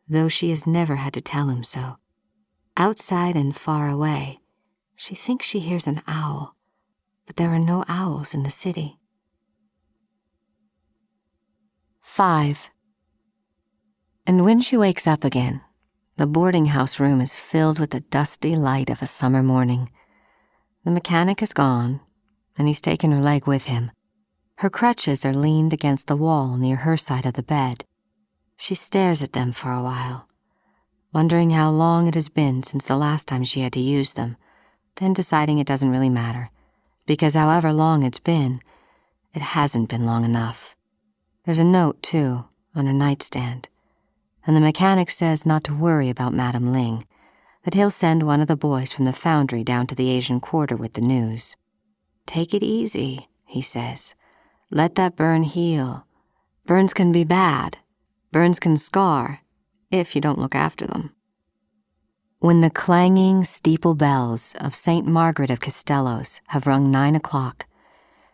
though 0.07 0.27
she 0.27 0.49
has 0.49 0.65
never 0.65 0.95
had 0.95 1.13
to 1.13 1.21
tell 1.21 1.49
him 1.49 1.63
so. 1.63 1.97
Outside 2.75 3.35
and 3.35 3.55
far 3.55 3.89
away, 3.89 4.39
she 4.95 5.15
thinks 5.15 5.45
she 5.45 5.59
hears 5.59 5.87
an 5.87 6.01
owl, 6.07 6.55
but 7.25 7.35
there 7.35 7.49
are 7.49 7.59
no 7.59 7.83
owls 7.87 8.33
in 8.33 8.43
the 8.43 8.49
city. 8.49 8.97
5. 12.01 12.69
And 14.25 14.43
when 14.43 14.59
she 14.61 14.77
wakes 14.77 15.05
up 15.05 15.23
again, 15.23 15.61
the 16.17 16.25
boarding 16.25 16.65
house 16.67 16.99
room 16.99 17.21
is 17.21 17.39
filled 17.39 17.77
with 17.77 17.91
the 17.91 17.99
dusty 17.99 18.55
light 18.55 18.89
of 18.89 19.01
a 19.01 19.05
summer 19.05 19.43
morning. 19.43 19.91
The 20.83 20.91
mechanic 20.91 21.43
is 21.43 21.53
gone, 21.53 21.99
and 22.57 22.67
he's 22.67 22.81
taken 22.81 23.11
her 23.11 23.19
leg 23.19 23.45
with 23.45 23.65
him. 23.65 23.91
Her 24.57 24.71
crutches 24.71 25.23
are 25.23 25.35
leaned 25.35 25.71
against 25.71 26.07
the 26.07 26.15
wall 26.15 26.57
near 26.57 26.77
her 26.77 26.97
side 26.97 27.27
of 27.27 27.33
the 27.33 27.43
bed. 27.43 27.85
She 28.57 28.73
stares 28.73 29.21
at 29.21 29.33
them 29.33 29.51
for 29.51 29.71
a 29.71 29.83
while, 29.83 30.27
wondering 31.13 31.51
how 31.51 31.69
long 31.69 32.07
it 32.07 32.15
has 32.15 32.27
been 32.27 32.63
since 32.63 32.85
the 32.85 32.97
last 32.97 33.27
time 33.27 33.43
she 33.43 33.61
had 33.61 33.73
to 33.73 33.79
use 33.79 34.13
them, 34.13 34.35
then 34.95 35.13
deciding 35.13 35.59
it 35.59 35.67
doesn't 35.67 35.91
really 35.91 36.09
matter, 36.09 36.49
because 37.05 37.35
however 37.35 37.71
long 37.71 38.01
it's 38.01 38.17
been, 38.17 38.59
it 39.35 39.43
hasn't 39.43 39.89
been 39.89 40.07
long 40.07 40.25
enough. 40.25 40.75
There's 41.45 41.59
a 41.59 41.63
note, 41.63 42.01
too, 42.01 42.45
on 42.73 42.87
her 42.87 42.93
nightstand, 42.93 43.69
and 44.47 44.55
the 44.55 44.61
mechanic 44.61 45.11
says 45.11 45.45
not 45.45 45.63
to 45.65 45.75
worry 45.75 46.09
about 46.09 46.33
Madame 46.33 46.73
Ling, 46.73 47.05
that 47.63 47.75
he'll 47.75 47.91
send 47.91 48.23
one 48.23 48.41
of 48.41 48.47
the 48.47 48.55
boys 48.55 48.91
from 48.91 49.05
the 49.05 49.13
foundry 49.13 49.63
down 49.63 49.85
to 49.85 49.93
the 49.93 50.09
Asian 50.09 50.39
quarter 50.39 50.75
with 50.75 50.93
the 50.93 51.01
news. 51.01 51.55
Take 52.25 52.55
it 52.55 52.63
easy, 52.63 53.29
he 53.45 53.61
says. 53.61 54.15
Let 54.69 54.95
that 54.95 55.15
burn 55.15 55.43
heal. 55.43 56.05
Burns 56.65 56.93
can 56.93 57.11
be 57.11 57.23
bad. 57.23 57.77
Burns 58.31 58.59
can 58.59 58.75
scar, 58.75 59.39
if 59.91 60.13
you 60.13 60.21
don't 60.21 60.39
look 60.39 60.55
after 60.55 60.85
them. 60.85 61.11
When 62.39 62.59
the 62.59 62.69
clanging 62.69 63.45
steeple 63.45 63.95
bells 63.95 64.53
of 64.59 64.75
St. 64.75 65.07
Margaret 65.07 65.49
of 65.49 65.61
Castello's 65.61 66.41
have 66.47 66.67
rung 66.67 66.91
nine 66.91 67.15
o'clock, 67.15 67.65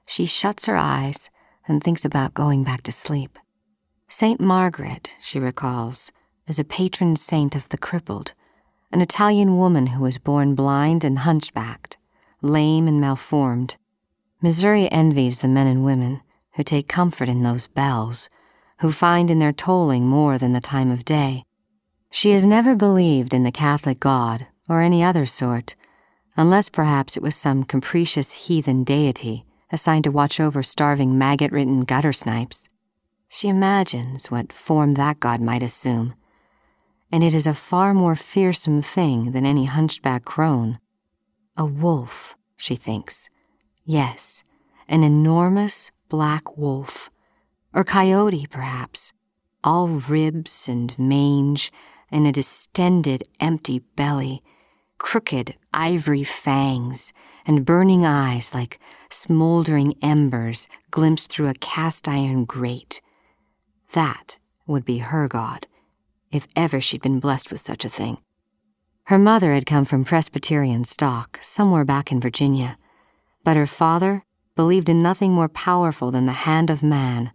she 0.08 0.26
shuts 0.26 0.66
her 0.66 0.76
eyes 0.76 1.30
and 1.68 1.82
thinks 1.82 2.04
about 2.04 2.34
going 2.34 2.64
back 2.64 2.82
to 2.84 2.92
sleep. 2.92 3.38
St. 4.08 4.42
Margaret, 4.42 5.16
she 5.22 5.40
recalls, 5.40 6.12
is 6.48 6.60
a 6.60 6.64
patron 6.64 7.16
saint 7.16 7.56
of 7.56 7.70
the 7.70 7.78
crippled, 7.78 8.34
an 8.92 9.02
Italian 9.02 9.58
woman 9.58 9.88
who 9.88 10.02
was 10.02 10.18
born 10.18 10.56
blind 10.56 11.04
and 11.04 11.20
hunchbacked, 11.20 11.98
lame 12.42 12.88
and 12.88 13.00
malformed, 13.00 13.78
Missouri 14.44 14.92
envies 14.92 15.40
the 15.40 15.48
men 15.48 15.68
and 15.68 15.86
women 15.86 16.20
who 16.56 16.66
take 16.66 16.90
comfort 16.90 17.30
in 17.30 17.44
those 17.44 17.68
bells, 17.68 18.28
who 18.80 18.92
find 18.92 19.32
in 19.32 19.40
their 19.40 19.54
tolling 19.54 20.06
more 20.06 20.38
than 20.38 20.52
the 20.52 20.60
time 20.60 20.92
of 20.92 21.06
day. 21.06 21.46
She 22.12 22.32
has 22.32 22.46
never 22.46 22.76
believed 22.76 23.34
in 23.34 23.44
the 23.44 23.54
Catholic 23.54 24.02
God 24.02 24.48
or 24.68 24.82
any 24.82 25.02
other 25.02 25.26
sort, 25.26 25.78
unless 26.36 26.68
perhaps 26.68 27.16
it 27.16 27.24
was 27.24 27.38
some 27.38 27.64
capricious 27.64 28.34
heathen 28.34 28.84
deity 28.84 29.46
assigned 29.72 30.04
to 30.04 30.12
watch 30.12 30.42
over 30.42 30.62
starving 30.62 31.18
maggot 31.18 31.54
ridden 31.54 31.86
gutter 31.86 32.12
snipes. 32.12 32.68
She 33.30 33.48
imagines 33.48 34.30
what 34.30 34.52
form 34.52 34.96
that 34.96 35.22
god 35.22 35.40
might 35.40 35.64
assume, 35.64 36.16
and 37.14 37.24
it 37.24 37.34
is 37.34 37.48
a 37.48 37.54
far 37.54 37.94
more 37.94 38.18
fearsome 38.18 38.82
thing 38.82 39.32
than 39.32 39.46
any 39.46 39.64
hunchback 39.64 40.26
crone. 40.26 40.80
A 41.56 41.66
wolf, 41.66 42.36
she 42.58 42.76
thinks 42.76 43.30
Yes, 43.86 44.46
an 44.88 45.04
enormous 45.04 45.92
black 46.08 46.58
wolf, 46.58 47.10
or 47.74 47.84
coyote, 47.84 48.48
perhaps, 48.48 49.12
all 49.64 49.88
ribs 49.88 50.70
and 50.70 50.98
mange 50.98 51.72
and 52.10 52.26
a 52.26 52.32
distended, 52.32 53.24
empty 53.42 53.80
belly, 53.98 54.42
crooked 54.98 55.56
ivory 55.74 56.24
fangs, 56.24 57.12
and 57.46 57.66
burning 57.66 58.06
eyes 58.06 58.54
like 58.54 58.80
smoldering 59.10 59.96
embers 60.02 60.70
glimpsed 60.90 61.30
through 61.30 61.48
a 61.48 61.54
cast 61.56 62.08
iron 62.08 62.46
grate. 62.46 63.02
That 63.92 64.38
would 64.66 64.86
be 64.86 65.00
her 65.00 65.28
God, 65.28 65.68
if 66.32 66.48
ever 66.56 66.80
she'd 66.80 67.02
been 67.02 67.20
blessed 67.20 67.52
with 67.52 67.60
such 67.60 67.84
a 67.84 67.90
thing. 67.90 68.18
Her 69.06 69.20
mother 69.20 69.54
had 69.54 69.66
come 69.66 69.84
from 69.84 70.06
Presbyterian 70.06 70.86
stock, 70.86 71.38
somewhere 71.42 71.84
back 71.84 72.12
in 72.12 72.22
Virginia 72.22 72.78
but 73.44 73.58
her 73.58 73.68
father 73.68 74.24
believed 74.56 74.90
in 74.90 75.02
nothing 75.02 75.34
more 75.34 75.50
powerful 75.50 76.12
than 76.12 76.26
the 76.26 76.44
hand 76.48 76.70
of 76.70 76.84
man, 76.84 77.32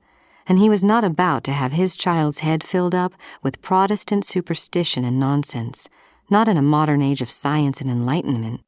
and 0.46 0.58
he 0.58 0.70
was 0.70 0.84
not 0.84 1.04
about 1.04 1.44
to 1.44 1.52
have 1.52 1.72
his 1.72 1.96
child's 1.96 2.38
head 2.38 2.64
filled 2.64 2.94
up 2.94 3.12
with 3.42 3.60
Protestant 3.60 4.24
superstition 4.24 5.04
and 5.04 5.20
nonsense, 5.20 5.88
not 6.30 6.48
in 6.48 6.56
a 6.56 6.62
modern 6.62 7.02
age 7.02 7.20
of 7.20 7.30
science 7.30 7.80
and 7.80 7.90
enlightenment. 7.90 8.60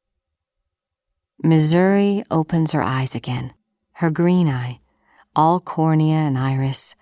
Missouri 1.43 2.23
opens 2.29 2.71
her 2.71 2.83
eyes 2.83 3.15
again, 3.15 3.53
her 3.93 4.11
green 4.11 4.47
eye, 4.47 4.79
all 5.35 5.59
cornea 5.59 6.17
and 6.17 6.37
iris, 6.37 6.95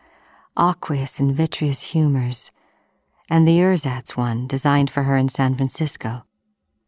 aqueous 0.55 1.19
and 1.19 1.35
vitreous 1.35 1.91
humors, 1.91 2.51
and 3.29 3.47
the 3.47 3.59
ersatz 3.61 4.15
one 4.15 4.47
designed 4.47 4.89
for 4.89 5.03
her 5.03 5.17
in 5.17 5.29
San 5.29 5.55
Francisco. 5.55 6.23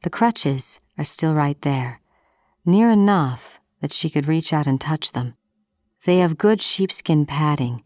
The 0.04 0.10
crutches 0.10 0.80
are 0.98 1.04
still 1.04 1.34
right 1.34 1.62
there, 1.62 2.01
near 2.66 2.90
enough 2.90 3.60
that 3.82 3.94
she 3.94 4.10
could 4.10 4.28
reach 4.28 4.54
out 4.54 4.68
and 4.68 4.80
touch 4.80 5.12
them. 5.12 5.36
They 6.06 6.20
have 6.20 6.38
good 6.38 6.62
sheepskin 6.62 7.26
padding, 7.26 7.84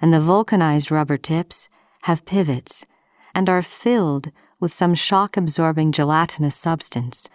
and 0.00 0.12
the 0.12 0.20
vulcanized 0.20 0.90
rubber 0.90 1.16
tips 1.16 1.68
have 2.02 2.26
pivots 2.26 2.86
and 3.34 3.48
are 3.48 3.62
filled 3.62 4.30
with 4.60 4.72
some 4.72 4.94
shock 4.94 5.36
absorbing 5.36 5.92
gelatinous 5.92 6.56
substance, 6.56 7.28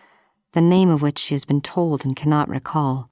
the 0.53 0.61
name 0.61 0.89
of 0.89 1.01
which 1.01 1.19
she 1.19 1.33
has 1.33 1.45
been 1.45 1.61
told 1.61 2.05
and 2.05 2.15
cannot 2.15 2.49
recall. 2.49 3.09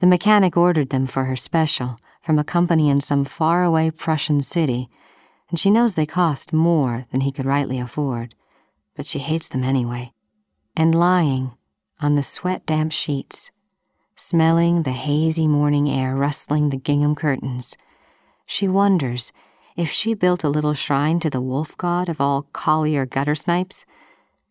The 0.00 0.06
mechanic 0.06 0.56
ordered 0.56 0.90
them 0.90 1.06
for 1.06 1.24
her 1.24 1.36
special 1.36 1.96
from 2.22 2.38
a 2.38 2.44
company 2.44 2.88
in 2.88 3.00
some 3.00 3.24
faraway 3.24 3.90
Prussian 3.90 4.40
city, 4.40 4.88
and 5.50 5.58
she 5.58 5.70
knows 5.70 5.94
they 5.94 6.06
cost 6.06 6.52
more 6.52 7.06
than 7.10 7.22
he 7.22 7.32
could 7.32 7.46
rightly 7.46 7.78
afford, 7.78 8.34
but 8.96 9.06
she 9.06 9.18
hates 9.18 9.48
them 9.48 9.64
anyway. 9.64 10.12
And 10.76 10.94
lying, 10.94 11.52
on 12.02 12.14
the 12.14 12.22
sweat 12.22 12.66
damp 12.66 12.92
sheets, 12.92 13.50
smelling 14.16 14.82
the 14.82 14.92
hazy 14.92 15.46
morning 15.46 15.88
air 15.88 16.16
rustling 16.16 16.70
the 16.70 16.76
gingham 16.76 17.14
curtains. 17.14 17.76
She 18.46 18.68
wonders 18.68 19.32
if 19.76 19.90
she 19.90 20.14
built 20.14 20.44
a 20.44 20.48
little 20.48 20.74
shrine 20.74 21.20
to 21.20 21.30
the 21.30 21.40
wolf 21.40 21.76
god 21.76 22.08
of 22.08 22.20
all 22.20 22.48
collier 22.52 23.06
gutter 23.06 23.34
snipes, 23.34 23.86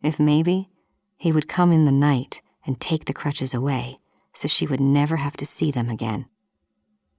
if 0.01 0.19
maybe 0.19 0.69
he 1.17 1.31
would 1.31 1.47
come 1.47 1.71
in 1.71 1.85
the 1.85 1.91
night 1.91 2.41
and 2.65 2.79
take 2.79 3.05
the 3.05 3.13
crutches 3.13 3.53
away 3.53 3.97
so 4.33 4.47
she 4.47 4.65
would 4.65 4.79
never 4.79 5.17
have 5.17 5.37
to 5.37 5.45
see 5.45 5.71
them 5.71 5.89
again. 5.89 6.25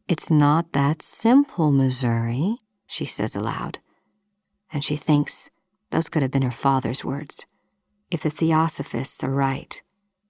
It's 0.08 0.30
not 0.30 0.72
that 0.72 1.02
simple, 1.02 1.70
Missouri, 1.70 2.58
she 2.86 3.04
says 3.04 3.36
aloud. 3.36 3.78
And 4.72 4.82
she 4.82 4.96
thinks 4.96 5.50
those 5.90 6.08
could 6.08 6.22
have 6.22 6.30
been 6.30 6.42
her 6.42 6.50
father's 6.50 7.04
words. 7.04 7.46
If 8.10 8.22
the 8.22 8.30
theosophists 8.30 9.22
are 9.22 9.30
right, 9.30 9.82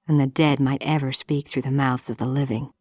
and 0.07 0.19
the 0.19 0.27
dead 0.27 0.61
might 0.61 0.83
ever 0.83 1.13
speak 1.13 1.49
through 1.49 1.63
the 1.63 1.71
mouths 1.71 2.11
of 2.11 2.19
the 2.19 2.27
living. 2.27 2.73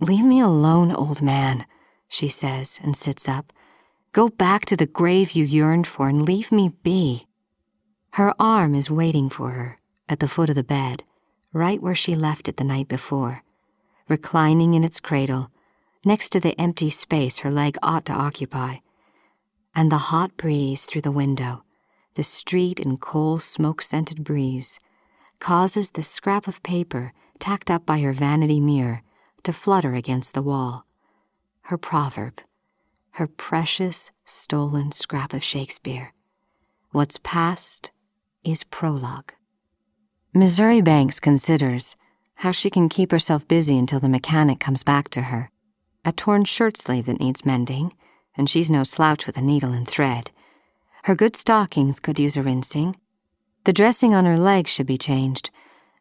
Leave 0.00 0.24
me 0.24 0.40
alone, 0.40 0.92
old 0.92 1.22
man, 1.22 1.66
she 2.08 2.28
says 2.28 2.80
and 2.82 2.96
sits 2.96 3.28
up. 3.28 3.52
Go 4.12 4.28
back 4.28 4.64
to 4.66 4.76
the 4.76 4.86
grave 4.86 5.32
you 5.32 5.44
yearned 5.44 5.86
for 5.86 6.08
and 6.08 6.22
leave 6.22 6.52
me 6.52 6.72
be. 6.82 7.26
Her 8.14 8.34
arm 8.38 8.74
is 8.74 8.90
waiting 8.90 9.30
for 9.30 9.50
her 9.50 9.78
at 10.08 10.20
the 10.20 10.28
foot 10.28 10.50
of 10.50 10.54
the 10.54 10.62
bed, 10.64 11.04
right 11.52 11.80
where 11.80 11.94
she 11.94 12.14
left 12.14 12.48
it 12.48 12.58
the 12.58 12.64
night 12.64 12.88
before, 12.88 13.42
reclining 14.08 14.74
in 14.74 14.84
its 14.84 15.00
cradle, 15.00 15.50
next 16.04 16.30
to 16.30 16.40
the 16.40 16.60
empty 16.60 16.90
space 16.90 17.38
her 17.38 17.50
leg 17.50 17.78
ought 17.82 18.04
to 18.04 18.12
occupy. 18.12 18.76
And 19.74 19.90
the 19.90 20.12
hot 20.12 20.36
breeze 20.36 20.84
through 20.84 21.00
the 21.00 21.10
window, 21.10 21.64
the 22.14 22.22
street 22.22 22.78
and 22.78 23.00
coal 23.00 23.38
smoke 23.38 23.80
scented 23.80 24.22
breeze, 24.22 24.78
causes 25.42 25.90
the 25.90 26.04
scrap 26.04 26.46
of 26.46 26.62
paper 26.62 27.12
tacked 27.40 27.68
up 27.68 27.84
by 27.84 27.98
her 27.98 28.12
vanity 28.12 28.60
mirror 28.60 29.02
to 29.42 29.52
flutter 29.52 29.92
against 29.92 30.34
the 30.34 30.42
wall. 30.42 30.86
Her 31.62 31.76
proverb, 31.76 32.40
her 33.14 33.26
precious 33.26 34.12
stolen 34.24 34.92
scrap 34.92 35.34
of 35.34 35.42
Shakespeare. 35.42 36.12
What's 36.92 37.18
past 37.24 37.90
is 38.44 38.62
prologue. 38.62 39.32
Missouri 40.32 40.80
Banks 40.80 41.18
considers 41.18 41.96
how 42.36 42.52
she 42.52 42.70
can 42.70 42.88
keep 42.88 43.10
herself 43.10 43.48
busy 43.48 43.76
until 43.76 43.98
the 43.98 44.08
mechanic 44.08 44.60
comes 44.60 44.84
back 44.84 45.08
to 45.08 45.22
her. 45.22 45.50
A 46.04 46.12
torn 46.12 46.44
shirt 46.44 46.76
sleeve 46.76 47.06
that 47.06 47.18
needs 47.18 47.44
mending, 47.44 47.94
and 48.36 48.48
she's 48.48 48.70
no 48.70 48.84
slouch 48.84 49.26
with 49.26 49.36
a 49.36 49.42
needle 49.42 49.72
and 49.72 49.88
thread. 49.88 50.30
Her 51.02 51.16
good 51.16 51.34
stockings 51.34 51.98
could 51.98 52.20
use 52.20 52.36
a 52.36 52.44
rinsing, 52.44 52.94
the 53.64 53.72
dressing 53.72 54.14
on 54.14 54.24
her 54.24 54.36
legs 54.36 54.70
should 54.70 54.86
be 54.86 54.98
changed, 54.98 55.50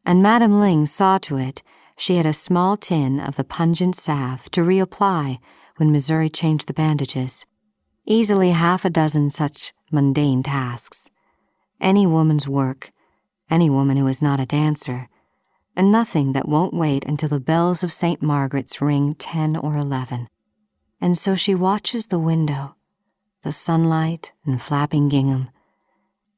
and 0.05 0.22
Madame 0.22 0.59
Ling 0.59 0.86
saw 0.86 1.18
to 1.20 1.38
it 1.38 1.62
she 1.97 2.16
had 2.16 2.26
a 2.26 2.34
small 2.34 2.78
tin 2.78 3.20
of 3.20 3.36
the 3.36 3.43
pungent 3.43 3.95
salve 3.95 4.49
to 4.51 4.62
reapply 4.62 5.39
when 5.78 5.91
Missouri 5.91 6.30
changed 6.30 6.68
the 6.68 6.74
bandages. 6.74 7.45
Easily 8.05 8.51
half 8.51 8.84
a 8.84 8.89
dozen 8.89 9.30
such 9.30 9.74
mundane 9.91 10.41
tasks. 10.41 11.09
Any 11.80 12.07
woman's 12.07 12.47
work, 12.47 12.91
any 13.49 13.70
woman 13.70 13.97
who 13.97 14.07
is 14.07 14.22
not 14.22 14.39
a 14.39 14.45
dancer, 14.45 15.07
and 15.76 15.91
nothing 15.91 16.34
that 16.34 16.47
won't 16.47 16.74
wait 16.74 17.05
until 17.05 17.30
the 17.30 17.39
bells 17.39 17.84
of 17.84 17.91
St. 17.91 18.22
Margaret's 18.22 18.82
ring 18.82 19.14
ten 19.16 19.55
or 19.55 19.76
eleven. 19.76 20.28
And 20.99 21.18
so 21.18 21.36
she 21.36 21.55
watches 21.55 22.07
the 22.07 22.20
window, 22.20 22.76
the 23.43 23.51
sunlight 23.51 24.34
and 24.45 24.62
flapping 24.62 25.09
gingham, 25.09 25.49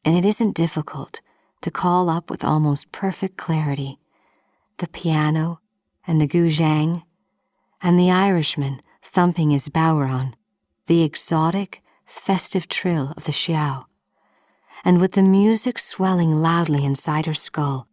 and 0.06 0.16
it 0.16 0.26
isn't 0.26 0.56
difficult 0.56 1.22
to 1.62 1.72
call 1.72 2.10
up 2.10 2.30
with 2.30 2.44
almost 2.44 2.92
perfect 2.92 3.38
clarity 3.38 4.00
the 4.78 4.88
piano 4.88 5.60
and 6.08 6.20
the 6.20 6.28
guzheng 6.28 7.04
and 7.82 8.00
the 8.00 8.10
Irishman 8.10 8.82
thumping 9.04 9.52
his 9.52 9.70
bodhrán, 9.70 10.34
the 10.88 11.04
exotic, 11.04 11.82
festive 12.06 12.68
trill 12.68 13.14
of 13.16 13.26
the 13.26 13.32
xiao. 13.32 13.86
And 14.84 15.00
with 15.00 15.14
the 15.14 15.24
music 15.24 15.80
swelling 15.80 16.32
loudly 16.32 16.84
inside 16.84 17.26
her 17.26 17.34
skull, 17.34 17.88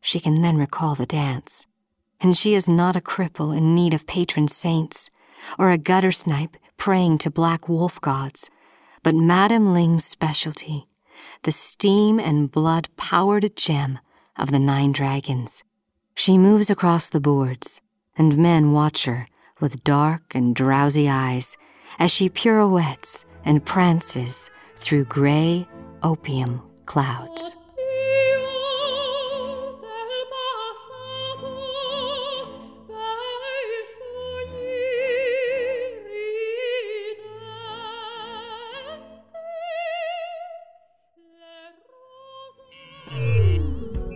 she 0.00 0.20
can 0.20 0.42
then 0.42 0.56
recall 0.56 0.94
the 0.94 1.06
dance. 1.06 1.66
And 2.20 2.36
she 2.36 2.54
is 2.54 2.68
not 2.68 2.96
a 2.96 3.00
cripple 3.00 3.56
in 3.56 3.74
need 3.74 3.94
of 3.94 4.06
patron 4.06 4.48
saints, 4.48 5.10
or 5.58 5.70
a 5.70 5.78
gutter 5.78 6.12
snipe 6.12 6.56
praying 6.76 7.18
to 7.18 7.30
black 7.30 7.68
wolf 7.68 8.00
gods, 8.00 8.50
but 9.02 9.14
Madame 9.14 9.72
Ling's 9.72 10.04
specialty, 10.04 10.86
the 11.42 11.52
steam 11.52 12.18
and 12.18 12.50
blood 12.50 12.88
powered 12.96 13.56
gem 13.56 13.98
of 14.36 14.50
the 14.50 14.58
Nine 14.58 14.92
Dragons. 14.92 15.64
She 16.14 16.38
moves 16.38 16.70
across 16.70 17.08
the 17.08 17.20
boards, 17.20 17.80
and 18.16 18.38
men 18.38 18.72
watch 18.72 19.04
her 19.04 19.26
with 19.60 19.84
dark 19.84 20.34
and 20.34 20.54
drowsy 20.54 21.08
eyes 21.08 21.56
as 21.98 22.10
she 22.10 22.28
pirouettes 22.28 23.24
and 23.44 23.64
prances 23.64 24.50
through 24.76 25.04
gray 25.04 25.66
opium 26.02 26.62
clouds. 26.86 27.56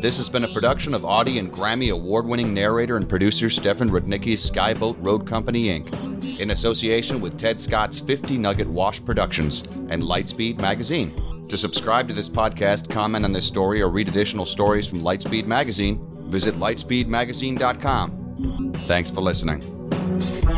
This 0.01 0.17
has 0.19 0.29
been 0.29 0.45
a 0.45 0.49
production 0.49 0.95
of 0.95 1.05
Audie 1.05 1.41
and 1.41 1.53
Grammy 1.53 1.93
award 1.93 2.25
winning 2.25 2.55
narrator 2.55 2.97
and 2.97 3.09
producer 3.09 3.51
Stefan 3.51 3.91
Rudnicki's 3.91 4.49
Skyboat 4.49 4.95
Road 5.05 5.27
Company, 5.27 5.67
Inc., 5.67 6.39
in 6.39 6.53
association 6.53 7.21
with 7.21 7.37
Ted 7.37 7.61
Scott's 7.61 7.99
50 7.99 8.39
Nugget 8.39 8.69
Wash 8.69 9.05
Productions 9.05 9.63
and 9.91 10.05
Lightspeed 10.05 10.59
Magazine. 10.59 11.49
To 11.49 11.59
subscribe 11.59 12.07
to 12.07 12.15
this 12.15 12.29
podcast, 12.29 12.89
comment 12.89 13.25
on 13.25 13.33
this 13.33 13.47
story, 13.47 13.83
or 13.83 13.91
read 13.91 14.07
additional 14.07 14.47
stories 14.47 14.87
from 14.87 15.01
Lightspeed 15.01 15.47
Magazine, 15.47 16.31
visit 16.31 16.55
lightspeedmagazine.com. 16.55 18.75
Thanks 18.87 19.11
for 19.11 19.21
listening. 19.21 20.58